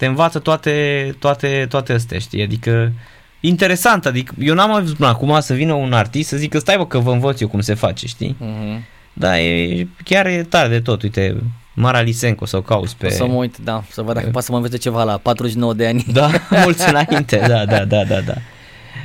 [0.00, 2.42] te învață toate, toate, toate astea, știi?
[2.42, 2.92] Adică
[3.40, 6.76] interesant, adică eu n-am mai văzut până acum să vină un artist să zică stai
[6.76, 8.36] bă că vă învăț eu cum se face, știi?
[8.38, 8.84] Mhm.
[9.12, 11.36] Da, e, chiar e tare de tot, uite,
[11.80, 13.06] Mara Lisenko să o cauți pe...
[13.06, 15.74] O să mă uit, da, să văd dacă poate să mă învețe ceva la 49
[15.74, 16.04] de ani.
[16.12, 16.30] Da,
[16.64, 18.34] mulți înainte, da, da, da, da, da.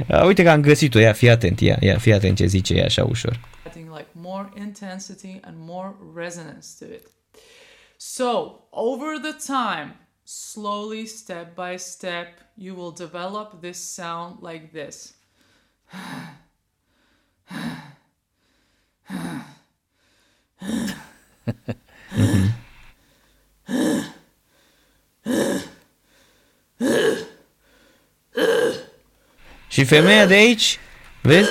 [0.08, 2.86] Uh, uite că am găsit-o, ia, fii atent, ia, ia, fii atent ce zice ea
[2.86, 3.40] așa ușor.
[3.76, 7.08] adding like more intensity and more resonance to it.
[7.98, 15.14] So, over the time, slowly, step by step, you will develop this sound like this.
[29.68, 30.80] Și femeia de aici,
[31.22, 31.50] vezi?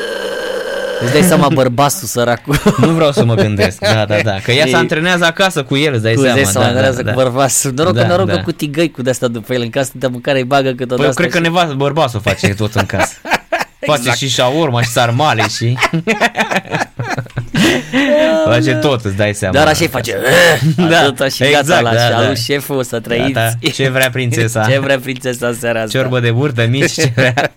[1.01, 2.57] Îți dai seama bărbatul săracul.
[2.81, 5.77] Nu vreau să mă gândesc, da, da, da, că ea se E- antrenează acasă cu
[5.77, 6.35] el, îți dai Cu seama.
[6.41, 7.13] îți dai seama, da, da, cu da.
[7.13, 7.73] bărbatul.
[7.75, 8.43] Noroc că Da, noroc că da.
[8.43, 10.97] cu tigăi cu de-asta după el în casă, de mâncare îi bagă câteodată.
[10.97, 13.15] Păi eu cred că nevastă bărbatul face tot în casă.
[13.87, 14.17] Face Exact.
[14.19, 15.77] și șaurma și sarmale și...
[18.51, 19.55] face tot, îți dai seama.
[19.55, 20.17] Dar așa îi face.
[20.77, 22.17] Da, Da, Atâta și exact, gata la da, și da.
[22.17, 23.33] alu șeful să trăiți.
[23.33, 23.53] Gata.
[23.73, 24.65] Ce vrea prințesa?
[24.71, 25.99] Ce vrea prințesa în seara asta.
[25.99, 27.35] Ciorbă de burtă mici, ce vrea.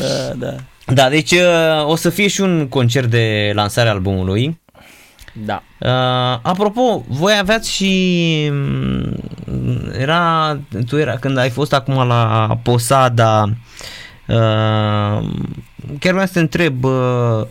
[0.00, 0.54] Da, da.
[0.94, 4.60] Da, deci uh, o să fie și un concert de lansare a albumului.
[5.32, 5.62] Da.
[5.78, 9.16] Uh, apropo, voi aveați și mm,
[9.98, 10.58] era
[10.88, 13.44] tu era când ai fost acum la Posada
[14.26, 15.28] uh,
[15.98, 17.46] chiar vreau să te întreb uh,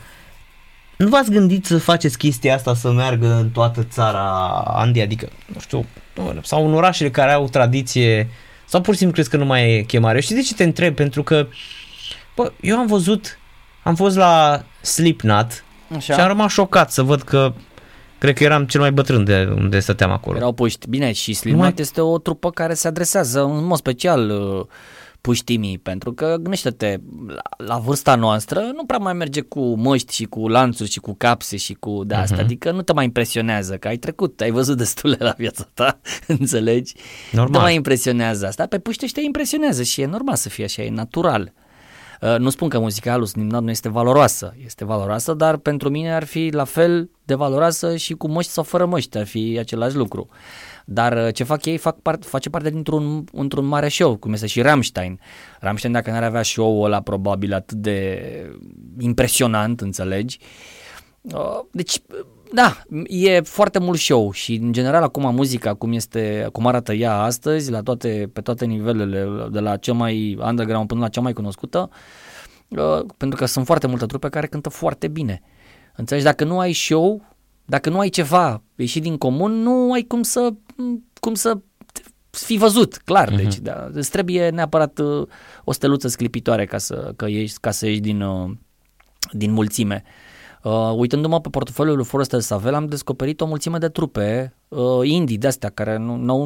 [1.00, 4.28] nu v-ați gândit să faceți chestia asta să meargă în toată țara
[4.68, 5.86] Andy, adică, nu știu,
[6.44, 8.30] sau în orașele care au tradiție
[8.66, 10.20] sau pur și simplu crezi că nu mai e chemare?
[10.20, 10.96] Și de ce te întreb?
[10.96, 11.48] Pentru că
[12.36, 13.40] bă, eu am văzut,
[13.84, 15.64] am fost la Slipknot
[15.96, 16.14] Așa.
[16.14, 17.54] și am rămas șocat să văd că
[18.18, 20.38] cred că eram cel mai bătrân de unde stăteam acolo.
[20.38, 20.90] Erau puști.
[20.90, 24.66] Bine, și Slipknot Numai- este o trupă care se adresează în mod special uh,
[25.30, 30.24] puștimii, pentru că gândește-te, la, la vârsta noastră nu prea mai merge cu măști și
[30.24, 32.44] cu lanțuri și cu capse și cu de asta, Mhm.
[32.44, 36.00] adică nu te mai impresionează, că ai trecut, ai văzut destule la viața ta,
[36.40, 36.94] înțelegi?
[37.32, 37.54] Nu Normal.
[37.56, 40.82] te mai impresionează asta, pe puște și te impresionează și e normal să fie așa,
[40.82, 41.54] e natural.
[42.22, 46.14] Uh, Nu spun că muzica lui Slipknot nu este valoroasă, este valoroasă, dar pentru mine
[46.14, 49.96] ar fi la fel de valoroasă și cu măști sau fără măști, ar fi același
[49.96, 50.28] lucru.
[50.86, 54.48] Dar uh, ce fac ei fac part, face parte dintr-un într-un mare show, cum este
[54.48, 55.20] și Rammstein.
[55.60, 58.20] Rammstein dacă n-ar avea show-ul ăla probabil atât de
[59.00, 60.40] impresionant, înțelegi?
[61.22, 62.02] Uh, Deci,
[62.52, 67.20] da, e foarte mult show și în general acum muzica cum este, cum arată ea
[67.20, 71.34] astăzi, la toate, pe toate nivelele, de la cea mai underground până la cea mai
[71.34, 71.90] cunoscută,
[72.68, 75.42] uh, pentru că sunt foarte multe trupe care cântă foarte bine.
[75.96, 77.22] Înțelegi, dacă nu ai show,
[77.66, 80.54] dacă nu ai ceva ieșit din comun, nu ai cum să,
[81.20, 81.58] cum să
[82.30, 83.36] fi văzut, clar.
[83.36, 85.28] Deci, da, îți trebuie neapărat uh,
[85.64, 88.52] o steluță sclipitoare ca să, că ieși, ca să ieși din, uh,
[89.32, 90.04] din mulțime.
[90.06, 90.12] Uh,
[90.96, 95.70] uitându-mă pe portofoliul lui Forrester Savel, am descoperit o mulțime de trupe uh, indie de-astea,
[95.70, 96.46] care nu, no,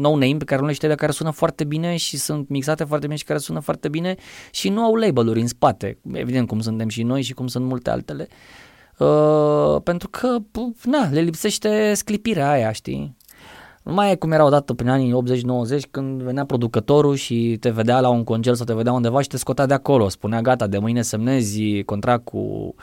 [0.00, 2.84] no name, pe care nu le știi, dar care sună foarte bine și sunt mixate
[2.84, 4.14] foarte bine și care sună foarte bine
[4.50, 7.90] și nu au label-uri în spate, evident cum suntem și noi și cum sunt multe
[7.90, 8.28] altele.
[8.98, 13.16] Uh, pentru că, p- na, le lipsește sclipirea aia, știi?
[13.82, 15.14] Nu mai e cum era odată prin anii
[15.76, 19.28] 80-90 când venea producătorul și te vedea la un concert sau te vedea undeva și
[19.28, 20.08] te scotea de acolo.
[20.08, 22.74] Spunea gata, de mâine semnezi contract cu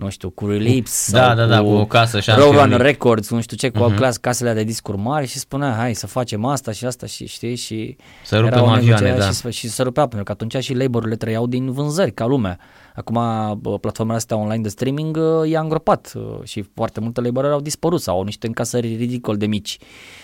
[0.00, 2.84] nu știu, cu Relips Da, sau da, da, cu o casă și Roadrunner Relips.
[2.84, 3.92] Records, nu știu ce, cu Mhm.
[3.92, 3.96] uh-huh.
[3.96, 7.54] clas, casele de discuri mari și spunea, hai să facem asta și asta și știi
[7.56, 9.50] și Să rupem era o avioane, negociere da.
[9.50, 12.58] și, și se rupea pentru că atunci și labelurile trăiau din vânzări ca lumea.
[12.94, 13.14] Acum
[13.60, 17.60] bă, platformele astea online de streaming uh, i-a îngropat uh, și foarte multe labeluri au
[17.60, 19.78] dispărut sau au niște încasări ridicol de mici.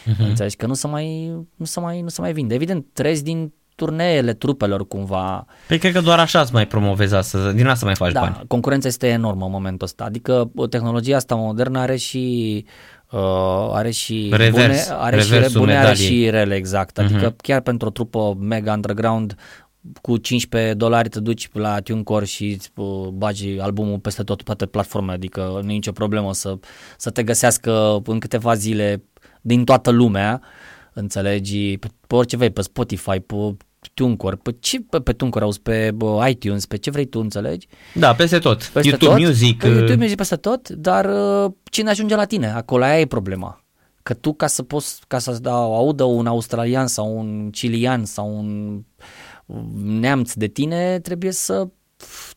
[0.04, 0.14] Mhm.
[0.14, 0.28] Uh-huh.
[0.28, 2.54] Înțelegi că nu se mai nu se mai nu se mai vinde.
[2.54, 7.52] Evident, treci din turneele trupelor cumva Păi cred că doar așa îți mai promovezi asta,
[7.52, 8.40] din asta mai faci da, bani.
[8.48, 10.04] concurența este enormă în momentul ăsta.
[10.04, 12.64] Adică uh, tehnologia asta modernă are și
[13.10, 13.20] uh,
[13.72, 14.52] are și Revers,
[14.88, 16.06] bune, are și reversul bune, are medaliei.
[16.22, 16.98] și rele, exact.
[16.98, 17.36] Adică Mhm.
[17.36, 19.34] chiar pentru o trupă mega underground
[20.00, 24.66] cu 15 dolari te duci la TuneCore și îți, uh, bagi albumul peste tot, toate
[24.66, 26.58] platformele, adică nu e nicio problemă să,
[26.96, 29.02] să te găsească în câteva zile
[29.40, 30.40] din toată lumea,
[30.92, 33.56] înțelegi, pe, pe orice vrei, pe Spotify, pe
[33.96, 37.66] TuneCore, pe ce pe, pe TuneCore auzi, pe bă, iTunes, pe ce vrei tu, înțelegi?
[37.94, 38.64] Da, peste tot.
[38.64, 39.58] Peste YouTube tot, Music.
[39.58, 41.04] Pe YouTube uh, Music peste tot, dar
[41.44, 42.50] uh, cine ajunge la tine?
[42.50, 43.64] Acolo aia e problema.
[44.02, 48.38] Că tu ca să poți, ca să da, audă un australian sau un chilian sau
[48.38, 48.82] un
[50.00, 51.68] neamț de tine, trebuie să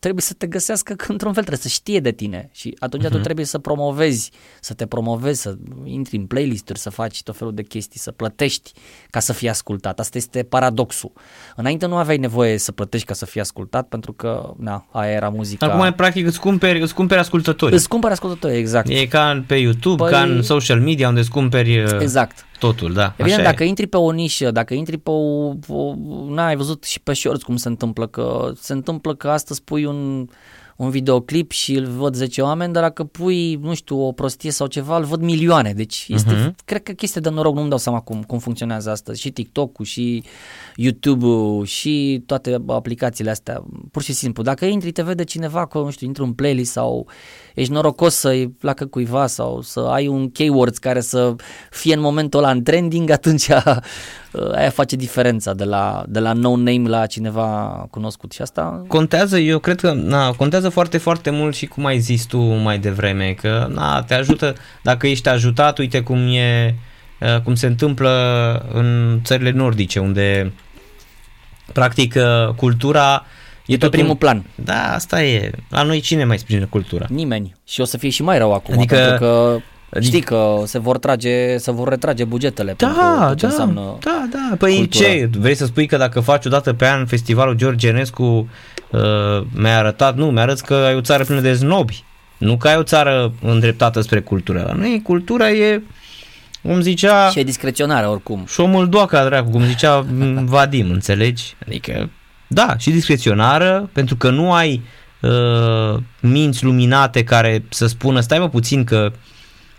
[0.00, 3.10] trebuie să te găsească că într-un fel trebuie să știe de tine și atunci Mhm.
[3.12, 3.16] uh-huh.
[3.16, 4.30] tu trebuie să promovezi,
[4.60, 8.72] să te promovezi, să intri în playlist-uri, să faci tot felul de chestii, să plătești
[9.10, 9.98] ca să fii ascultat.
[10.00, 11.12] Asta este paradoxul.
[11.56, 15.28] Înainte nu aveai nevoie să plătești ca să fii ascultat pentru că, na, aia era
[15.28, 15.66] muzica.
[15.66, 17.74] Acum, practic, îți cumperi, îți cumperi ascultători.
[17.74, 18.88] Îți cumpări ascultători, exact.
[18.88, 22.44] E ca pe YouTube, Păi- ca în social media, unde îți cumperi uh, Exact.
[22.60, 23.14] Totul, da.
[23.16, 25.94] Evident, așa dacă intri pe o nișă, dacă intri pe o, o
[26.28, 30.28] n-ai văzut și pe shorts cum se întâmplă, că se întâmplă că astăzi pui un,
[30.76, 34.66] un videoclip și îl văd 10 oameni, dar dacă pui, nu știu, o prostie sau
[34.66, 35.72] ceva, îl văd milioane.
[35.72, 36.50] Deci este, Mhm.
[36.50, 36.64] uh-huh.
[36.64, 39.20] cred că chestia de noroc, nu-mi dau seama cum, cum funcționează astăzi.
[39.20, 40.22] Și TikTok-ul, și
[40.76, 43.64] YouTube-ul, și toate aplicațiile astea.
[43.90, 47.06] Pur și simplu, dacă intri, te vede cineva acolo, nu știu, intri un playlist sau
[47.60, 51.34] ești norocos să-i placă cuiva sau să ai un keywords care să
[51.70, 53.50] fie în momentul ăla în trending, atunci
[54.54, 58.32] aia face diferența de la, de la no-name la cineva cunoscut.
[58.32, 62.24] Și asta Contează, eu cred că na, contează foarte, foarte mult și cum ai zis
[62.24, 66.74] tu mai devreme, că na, te ajută, dacă ești ajutat, uite cum e,
[67.20, 68.10] uh, cum se întâmplă
[68.72, 70.52] în țările nordice, unde
[71.72, 73.24] practic uh, cultura
[73.72, 74.44] e pe tot primul un- plan.
[74.54, 75.50] Da, asta e.
[75.68, 77.06] La noi cine mai sprijină cultura?
[77.08, 77.54] Nimeni.
[77.66, 79.58] Și o să fie și mai rău acum, Adică- pentru că
[80.00, 83.96] știi că se vor trage, se vor retrage bugetele pentru Da, tot ce da, înseamnă
[84.00, 84.56] da, da.
[84.58, 85.04] Păi cultura.
[85.04, 85.30] ce?
[85.38, 88.22] Vrei să spui că dacă faci o dată pe an festivalul George Enescu
[88.90, 89.00] uh,
[89.54, 92.04] mi-a arătat, nu, mi-a arăt că ai o țară plină de znobi.
[92.38, 94.64] Nu că ai o țară îndreptată spre cultură.
[94.66, 95.82] La noi cultura e,
[96.62, 98.44] cum zicea, și e discreționare oricum.
[98.46, 101.54] și șomul doaca, dracu, cum zicea m, Vadim, înțelegi?
[101.66, 102.10] Adică,
[102.52, 104.82] da, și discreționară, pentru că nu ai
[105.20, 109.12] uh, minți luminate care să spună, stai mă puțin că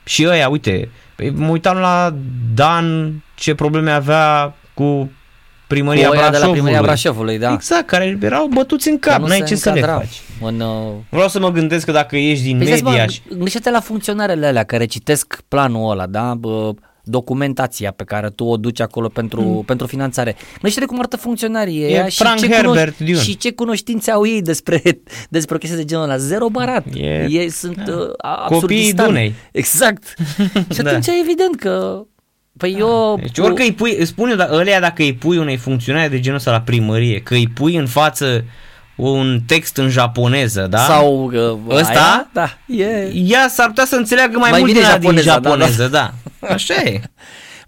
[0.03, 2.15] și ăia, uite, păi mă uitam la
[2.53, 5.11] Dan ce probleme avea cu
[5.67, 6.61] primăria Cu ăia de la Brașovului.
[6.61, 7.53] primăria Brașovului, da.
[7.53, 10.21] Exact, care erau bătuți în Că cap, nu n-ai se ce să le încadrau faci.
[10.41, 13.21] În, uh, Vreau să mă gândesc că dacă ești din Păi zici, media mă, și...
[13.29, 16.33] gândește la funcționarele alea care citesc planul ăla, da?
[16.33, 16.71] Bă,
[17.11, 19.63] documentația pe care tu o duci acolo pentru, mm.
[19.63, 20.35] pentru finanțare.
[20.53, 23.21] Gândește cum arată funcționarii ăia și, Frank ce Herbert Dune.
[23.21, 24.81] și ce cunoștințe au ei despre,
[25.29, 26.17] despre o chestie de genul ăla.
[26.17, 26.85] Zero barat.
[26.93, 29.05] E- ei sunt uh, Copiii absurdistan.
[29.05, 29.33] Dunei.
[29.51, 30.15] Exact.
[30.73, 30.89] și Da.
[30.89, 32.05] atunci e evident că
[32.57, 33.19] Păi eu...
[33.21, 36.37] Deci orică îi pui, îți spune da, ălea dacă îi pui unei funcționare de genul
[36.37, 38.45] ăsta la primărie, că îi pui în față
[39.01, 40.77] un text în japoneză, da?
[40.77, 41.91] Sau uh, Ăsta?
[41.91, 43.11] Aia, da, e...
[43.13, 46.13] Ea s-ar putea să înțeleagă mai, Mai mult bine din, din japoneza, da, japoneză, da.
[46.47, 47.01] Așa e.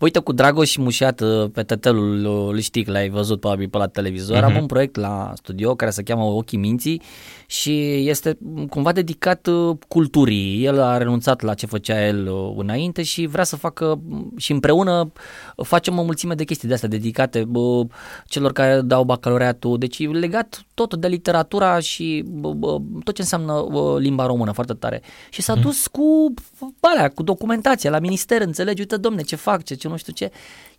[0.03, 3.77] Uite, cu Dragoș Mușiat uh, pe tătelul uh, îl știi că l-ai văzut probabil pe
[3.77, 4.38] la televizor.
[4.38, 4.43] Uh-huh.
[4.43, 7.01] Am un proiect la studio care se cheamă Ochii Minții
[7.45, 10.65] și este mm, cumva dedicat uh, culturii.
[10.65, 14.51] El a renunțat la ce făcea el uh, înainte și vrea să facă mm, și
[14.51, 15.11] împreună
[15.55, 17.86] uh, facem o mulțime de chestii de astea dedicate bă,
[18.27, 19.77] celor care dau bacalaureatul.
[19.77, 24.51] Deci e legat tot de literatura și bă, bă, tot ce înseamnă bă, limba română
[24.51, 25.01] foarte tare.
[25.30, 26.34] Și s-a dus cu
[26.80, 30.32] alea, cu documentația la minister, înțelegi, uite domne ce fac, ce, ce nu știu ce.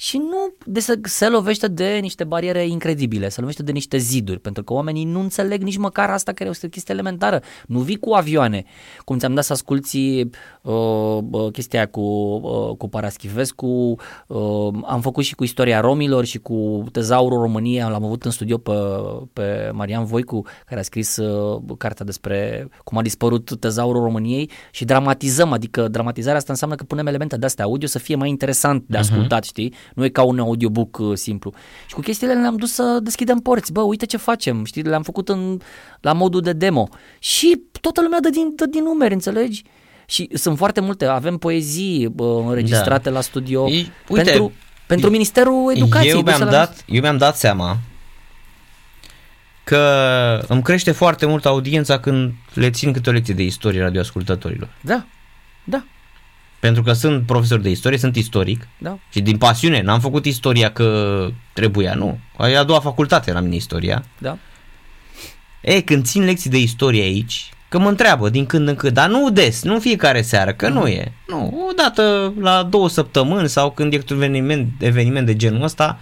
[0.05, 4.38] Și nu, de să se lovește de niște bariere incredibile, se lovește de niște ziduri,
[4.40, 7.42] pentru că oamenii nu înțeleg nici măcar asta care este o chestie elementară.
[7.66, 8.64] Nu vii cu avioane,
[9.05, 10.20] cum ți-am dat să asculti
[10.62, 13.96] uh, uh, chestia aia cu, uh, cu Paraschivescu,
[14.26, 18.59] uh, am făcut și cu istoria romilor și cu tezaurul României, l-am avut în studio
[18.59, 18.72] pe,
[19.32, 24.84] pe Marian Voicu, care a scris uh, cartea despre cum a dispărut tezaurul României și
[24.84, 28.84] dramatizăm, adică dramatizarea asta înseamnă că punem elemente de astea audio să fie mai interesant
[28.86, 29.48] de ascultat, uh-huh.
[29.48, 29.74] știi?
[29.95, 31.53] Nu e ca un audiobook uh, simplu.
[31.86, 33.72] Și cu chestiile le-am dus să deschidem porți.
[33.72, 34.82] Bă, uite ce facem, știi?
[34.82, 35.59] Le-am făcut în,
[36.01, 36.88] la modul de demo.
[37.18, 39.62] Și toată lumea dă din, dă din numeri, înțelegi?
[40.07, 43.14] Și sunt foarte multe, avem poezii bă, înregistrate da.
[43.14, 44.53] la studio Ei, uite, pentru,
[44.86, 46.11] pentru Ministerul Educației.
[46.12, 47.78] Eu mi-am, dus la- dat, eu mi-am dat seama
[49.64, 54.68] că îmi crește foarte mult audiența când le țin câte o lecție de istorie radioascultătorilor.
[54.80, 55.05] Da,
[55.64, 55.84] da,
[56.64, 58.98] Pentru că sunt profesor de istorie, sunt istoric da.
[59.10, 62.18] și din pasiune, n-am făcut istoria că trebuia, nu.
[62.38, 64.04] E a doua facultate la mine istoria.
[64.18, 64.38] Da.
[65.60, 69.08] E, când țin lecții de istorie aici, că mă întreabă din când în când, dar
[69.08, 71.12] nu des, nu în fiecare seară, că nu e.
[71.26, 75.98] Nu, o dată la două săptămâni sau când e un eveniment, eveniment de genul ăsta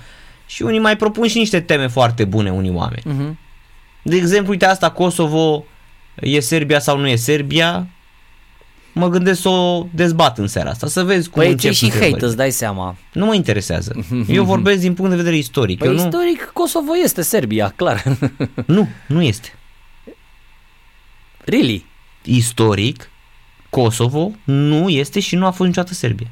[0.46, 3.02] și unii mai propun și niște teme foarte bune unii oameni.
[3.02, 3.34] Uh-huh.
[4.02, 5.64] De exemplu, uite asta, Kosovo
[6.14, 7.86] e Serbia sau nu e Serbia,
[8.92, 11.84] mă gândesc să o dezbat în seara asta, să vezi cum Păi încep ți și
[11.84, 12.14] întrebările.
[12.16, 12.96] hate, îți dai seama.
[13.12, 14.06] Nu mă interesează.
[14.28, 15.78] Eu vorbesc din punct de vedere istoric.
[15.78, 18.02] Păi Eu nu, istoric Kosovo este Serbia, clar.
[18.66, 19.52] nu, nu este.
[21.44, 21.86] really?
[22.24, 23.10] Istoric,
[23.70, 26.26] Kosovo nu este și nu a fost niciodată Serbia.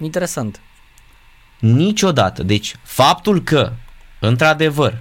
[0.00, 0.60] Interesant.
[1.58, 2.42] Niciodată.
[2.42, 3.72] Deci, faptul că,
[4.20, 4.98] într-adevăr,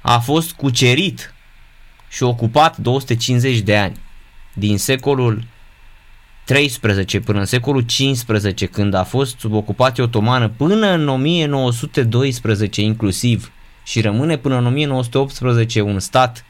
[0.00, 1.34] a fost cucerit
[2.08, 3.96] și ocupat 250 de ani.
[4.52, 5.44] Din secolul
[6.44, 13.52] 13 până în secolul 15, când a fost sub ocupație otomană, până în 1912 inclusiv,
[13.84, 16.44] și rămâne până în 1918 un stat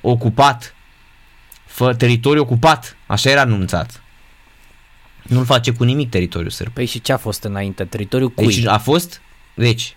[0.00, 0.74] ocupat,
[1.66, 4.02] fă, teritoriu ocupat, așa era anunțat.
[5.22, 6.72] Nu-l face cu nimic teritoriul sârb.
[6.72, 7.84] Păi și ce a fost înainte?
[7.84, 8.46] Teritoriul cui?
[8.46, 9.20] Deci a fost,
[9.54, 9.96] deci,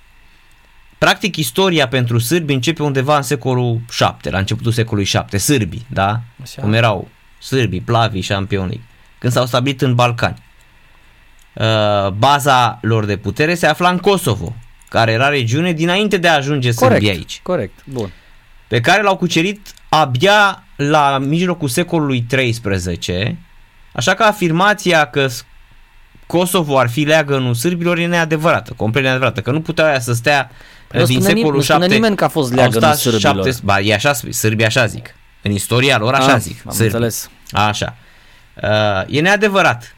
[0.98, 6.22] practic istoria pentru sârbi începe undeva în secolul 7, la începutul secolului 7, sârbii, da?
[6.42, 6.62] Așa.
[6.62, 7.08] Cum erau
[7.40, 8.82] sârbii, plavii, șampioni,
[9.20, 10.44] când s-au stabilit în Balcani.
[11.54, 14.56] Uh, baza lor de putere se afla în Kosovo,
[14.90, 18.12] care era regiune dinainte de a ajunge corect, sârbii aici, corect, bun.
[18.68, 23.38] pe care l-au cucerit abia la mijlocul secolului 13,
[23.94, 25.46] așa că afirmația că s-
[26.28, 30.52] Kosovo ar fi leagănul sârbilor e neadevărată, complet neadevărată, că nu puteau aia să stea
[30.88, 32.82] Păi nu din spune, secolul nim- nu spune 7 nimeni că a fost au leagănul
[32.82, 33.46] stat sârbilor.
[33.46, 35.16] șapte- ba, e așa, sârbii așa zic.
[35.42, 36.62] În istoria lor așa Ah, zic.
[36.66, 36.86] am sârbii.
[36.86, 37.30] înțeles.
[37.52, 37.96] Așa.
[38.64, 39.96] Uh, e neadevărat.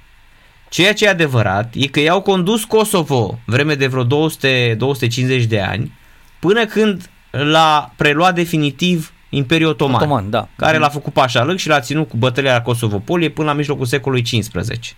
[0.70, 5.62] Ceea ce e adevărat e că i-au condus Kosovo vreme de vreo 200, 250 de
[5.62, 5.92] ani
[6.40, 10.48] până când l-a preluat definitiv Imperiul Otoman, Otoman, da.
[10.56, 14.24] care l-a făcut pașalăc și l-a ținut cu bătălia la Kosovo-Polie până la mijlocul secolului
[14.24, 14.94] 15.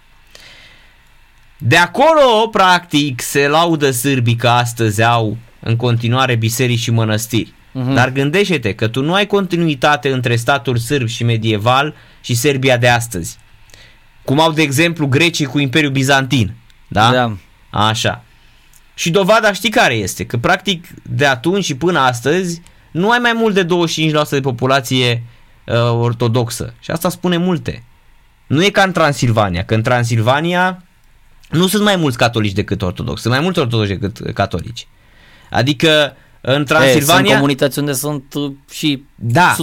[1.57, 7.53] De acolo, practic, se laudă sârbii că astăzi au în continuare biserici și mănăstiri.
[7.71, 7.93] Mhm.
[7.93, 12.87] Dar gândește-te că tu nu ai continuitate între statul sârb și medieval și Serbia de
[12.87, 13.37] astăzi.
[14.29, 16.53] Cum au, de exemplu, grecii cu Imperiul Bizantin.
[16.87, 17.11] Da?
[17.11, 17.35] Da.
[17.69, 18.23] Așa.
[18.93, 20.25] Și dovada știi care este?
[20.25, 22.61] Că practic de atunci și până astăzi
[22.91, 25.23] nu ai mai mult de 25% de populație
[25.65, 26.73] uh, ortodoxă.
[26.79, 27.83] Și asta spune multe.
[28.47, 30.83] Nu e ca în Transilvania, că în Transilvania
[31.49, 34.87] nu sunt mai mulți catolici decât ortodoxi, sunt mai mulți ortodoxi decât catolici.
[35.51, 37.33] Adică în E, sunt Transilvania...
[37.35, 39.55] comunități unde sunt uh, și Da.
[39.55, 39.57] 100%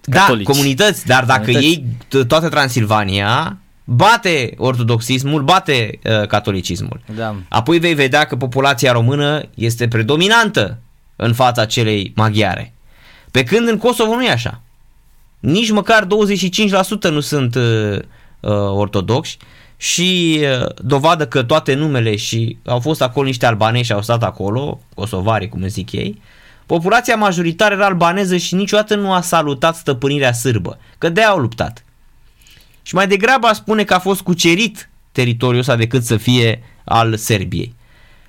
[0.00, 0.46] Da, catolici.
[0.46, 1.66] comunități, dar dacă Comunități.
[1.66, 3.58] iei t- toată Transilvania,
[3.90, 7.00] bate ortodoxismul, bate uh, catolicismul.
[7.16, 7.34] Da.
[7.48, 10.78] Apoi vei vedea că populația română este predominantă
[11.16, 12.74] în fața celei maghiare.
[13.30, 14.60] Pe când în Kosovo nu e așa.
[15.40, 16.08] Nici măcar 25%
[17.10, 17.98] nu sunt uh,
[18.40, 19.36] uh, ortodoxi
[19.76, 24.22] și uh, dovadă că toate numele și au fost acolo niște albanezi și au stat
[24.22, 26.22] acolo, kosovari cum îi zic ei,
[26.66, 31.82] populația majoritară era albaneză și niciodată nu a salutat stăpânirea sârbă, că de au luptat.
[32.88, 37.16] Și mai degrabă a spune că a fost cucerit teritoriul ăsta decât să fie al
[37.16, 37.74] Serbiei.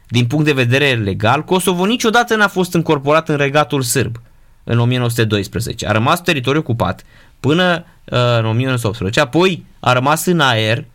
[0.08, 4.22] Din punct de vedere legal, Kosovo niciodată n-a fost încorporat în regatul sârb
[4.64, 5.88] în 1912.
[5.88, 7.04] A rămas teritoriu ocupat
[7.40, 10.86] până uh, în 1918, apoi a rămas în aer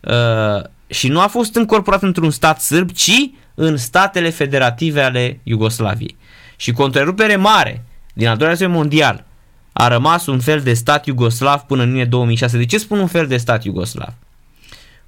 [0.00, 6.16] uh, și nu a fost încorporat într-un stat sârb, ci în statele federative ale Iugoslaviei.
[6.56, 9.24] Și cu o întrerupere mare din al doilea război mondial
[9.72, 12.56] a rămas un fel de stat iugoslav până în iunie 2006.
[12.56, 14.14] De ce spun un fel de stat iugoslav?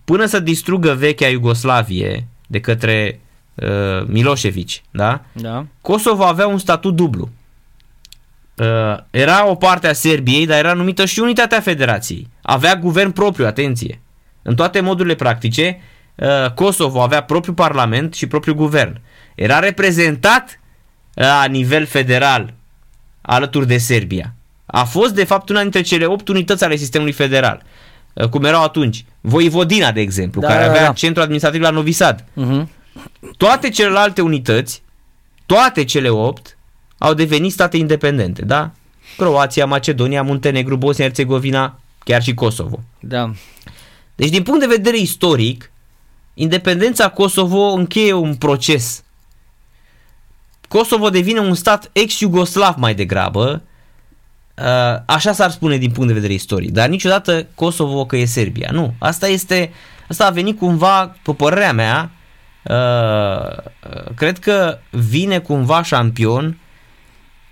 [0.05, 3.21] Până să distrugă vechea Iugoslavie de către
[3.55, 5.25] uh, Milosevic, da?
[5.33, 5.67] Da.
[5.81, 7.31] Kosovo avea un statut dublu.
[8.55, 12.29] Uh, era o parte a Serbiei, dar era numită și Unitatea Federației.
[12.43, 14.01] Avea guvern propriu, atenție.
[14.43, 15.81] În toate modurile practice,
[16.15, 19.01] uh, Kosovo avea propriul parlament și propriul guvern.
[19.35, 20.61] Era reprezentat
[21.15, 22.55] la nivel federal
[23.21, 24.35] alături de Serbia.
[24.67, 27.63] A fost, de fapt, una dintre cele opt unități ale sistemului federal,
[28.13, 29.05] uh, cum erau atunci.
[29.21, 30.93] Voivodina, de exemplu, Da, care da, avea da.
[30.93, 32.25] centru administrativ la Novi Sad.
[32.33, 32.71] Mhm.
[33.37, 34.83] Toate celelalte unități,
[35.47, 36.57] toate cele opt,
[36.99, 38.71] au devenit state independente, da?
[39.17, 42.81] Croația, Macedonia, Muntenegru, Bosnia-Herzegovina, chiar și Kosovo.
[43.01, 43.31] Da.
[44.15, 45.71] Deci, din punct de vedere istoric,
[46.35, 49.03] independența Kosovo încheie un proces.
[50.69, 53.73] Kosovo devine un stat ex-iugoslav mai degrabă, uh,
[55.07, 58.69] așa s-ar spune din punct de vedere istoric, dar niciodată Kosovo că e Serbia.
[58.73, 59.71] Nu, asta este,
[60.09, 62.11] asta a venit cumva, pe părerea mea,
[62.63, 66.59] uh, uh, cred că vine cumva șampion,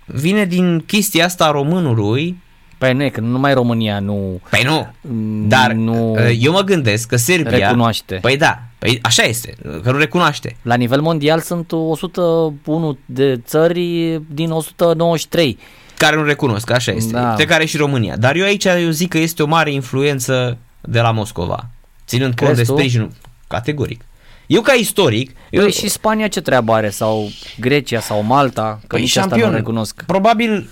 [0.05, 2.41] vine din chestia asta a românului,
[2.77, 6.61] Păi nu e că numai România nu Păi nu, Mm, dar nu uh, eu mă
[6.61, 7.57] gândesc că Serbia...
[7.57, 8.17] recunoaște.
[8.21, 10.55] Păi da, păi așa este, că nu recunoaște.
[10.61, 15.57] La nivel mondial sunt 101 de țări din 193.
[15.97, 17.11] Care nu recunosc, așa este.
[17.11, 17.33] Da.
[17.33, 18.17] Pe care și România.
[18.17, 21.69] Dar eu aici eu zic că este o mare influență de la Moscova.
[22.07, 22.77] Ținând cont Crezi de tu?
[22.77, 23.11] sprijinul
[23.47, 24.01] categoric.
[24.47, 26.89] Eu ca istoric, eu, Păi și Spania ce treabă are?
[26.89, 27.29] Sau
[27.59, 28.77] Grecia sau Malta?
[28.81, 30.03] Că Păi nici asta nu recunosc.
[30.05, 30.69] Probabil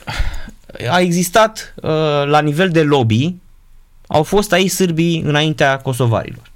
[0.89, 1.91] a existat uh,
[2.26, 3.36] la nivel de lobby,
[4.07, 6.51] au fost aici sârbii înaintea kosovarilor.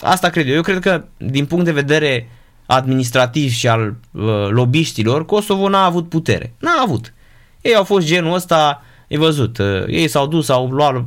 [0.00, 0.54] Asta cred eu.
[0.54, 2.28] Eu cred că din punct de vedere
[2.66, 6.52] administrativ și al uh, lobiștilor, Kosovo n-a avut putere.
[6.58, 7.12] N-a avut.
[7.60, 11.04] Ei au fost genul ăsta E văzut, uh, ei s-au dus, au luat,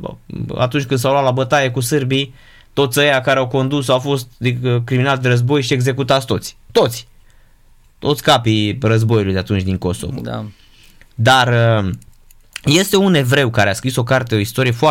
[0.56, 2.34] atunci când s-au luat la bătaie cu sârbii,
[2.72, 6.56] toți ăia care au condus au fost uh, criminali de război și executați toți.
[6.72, 7.06] Toți.
[7.98, 10.20] Toți capii războiului de atunci din Kosovo.
[10.20, 10.44] Da.
[11.14, 11.48] Dar
[11.82, 11.90] uh,
[12.64, 14.90] este un evreu care a scris o carte, o istorie foarte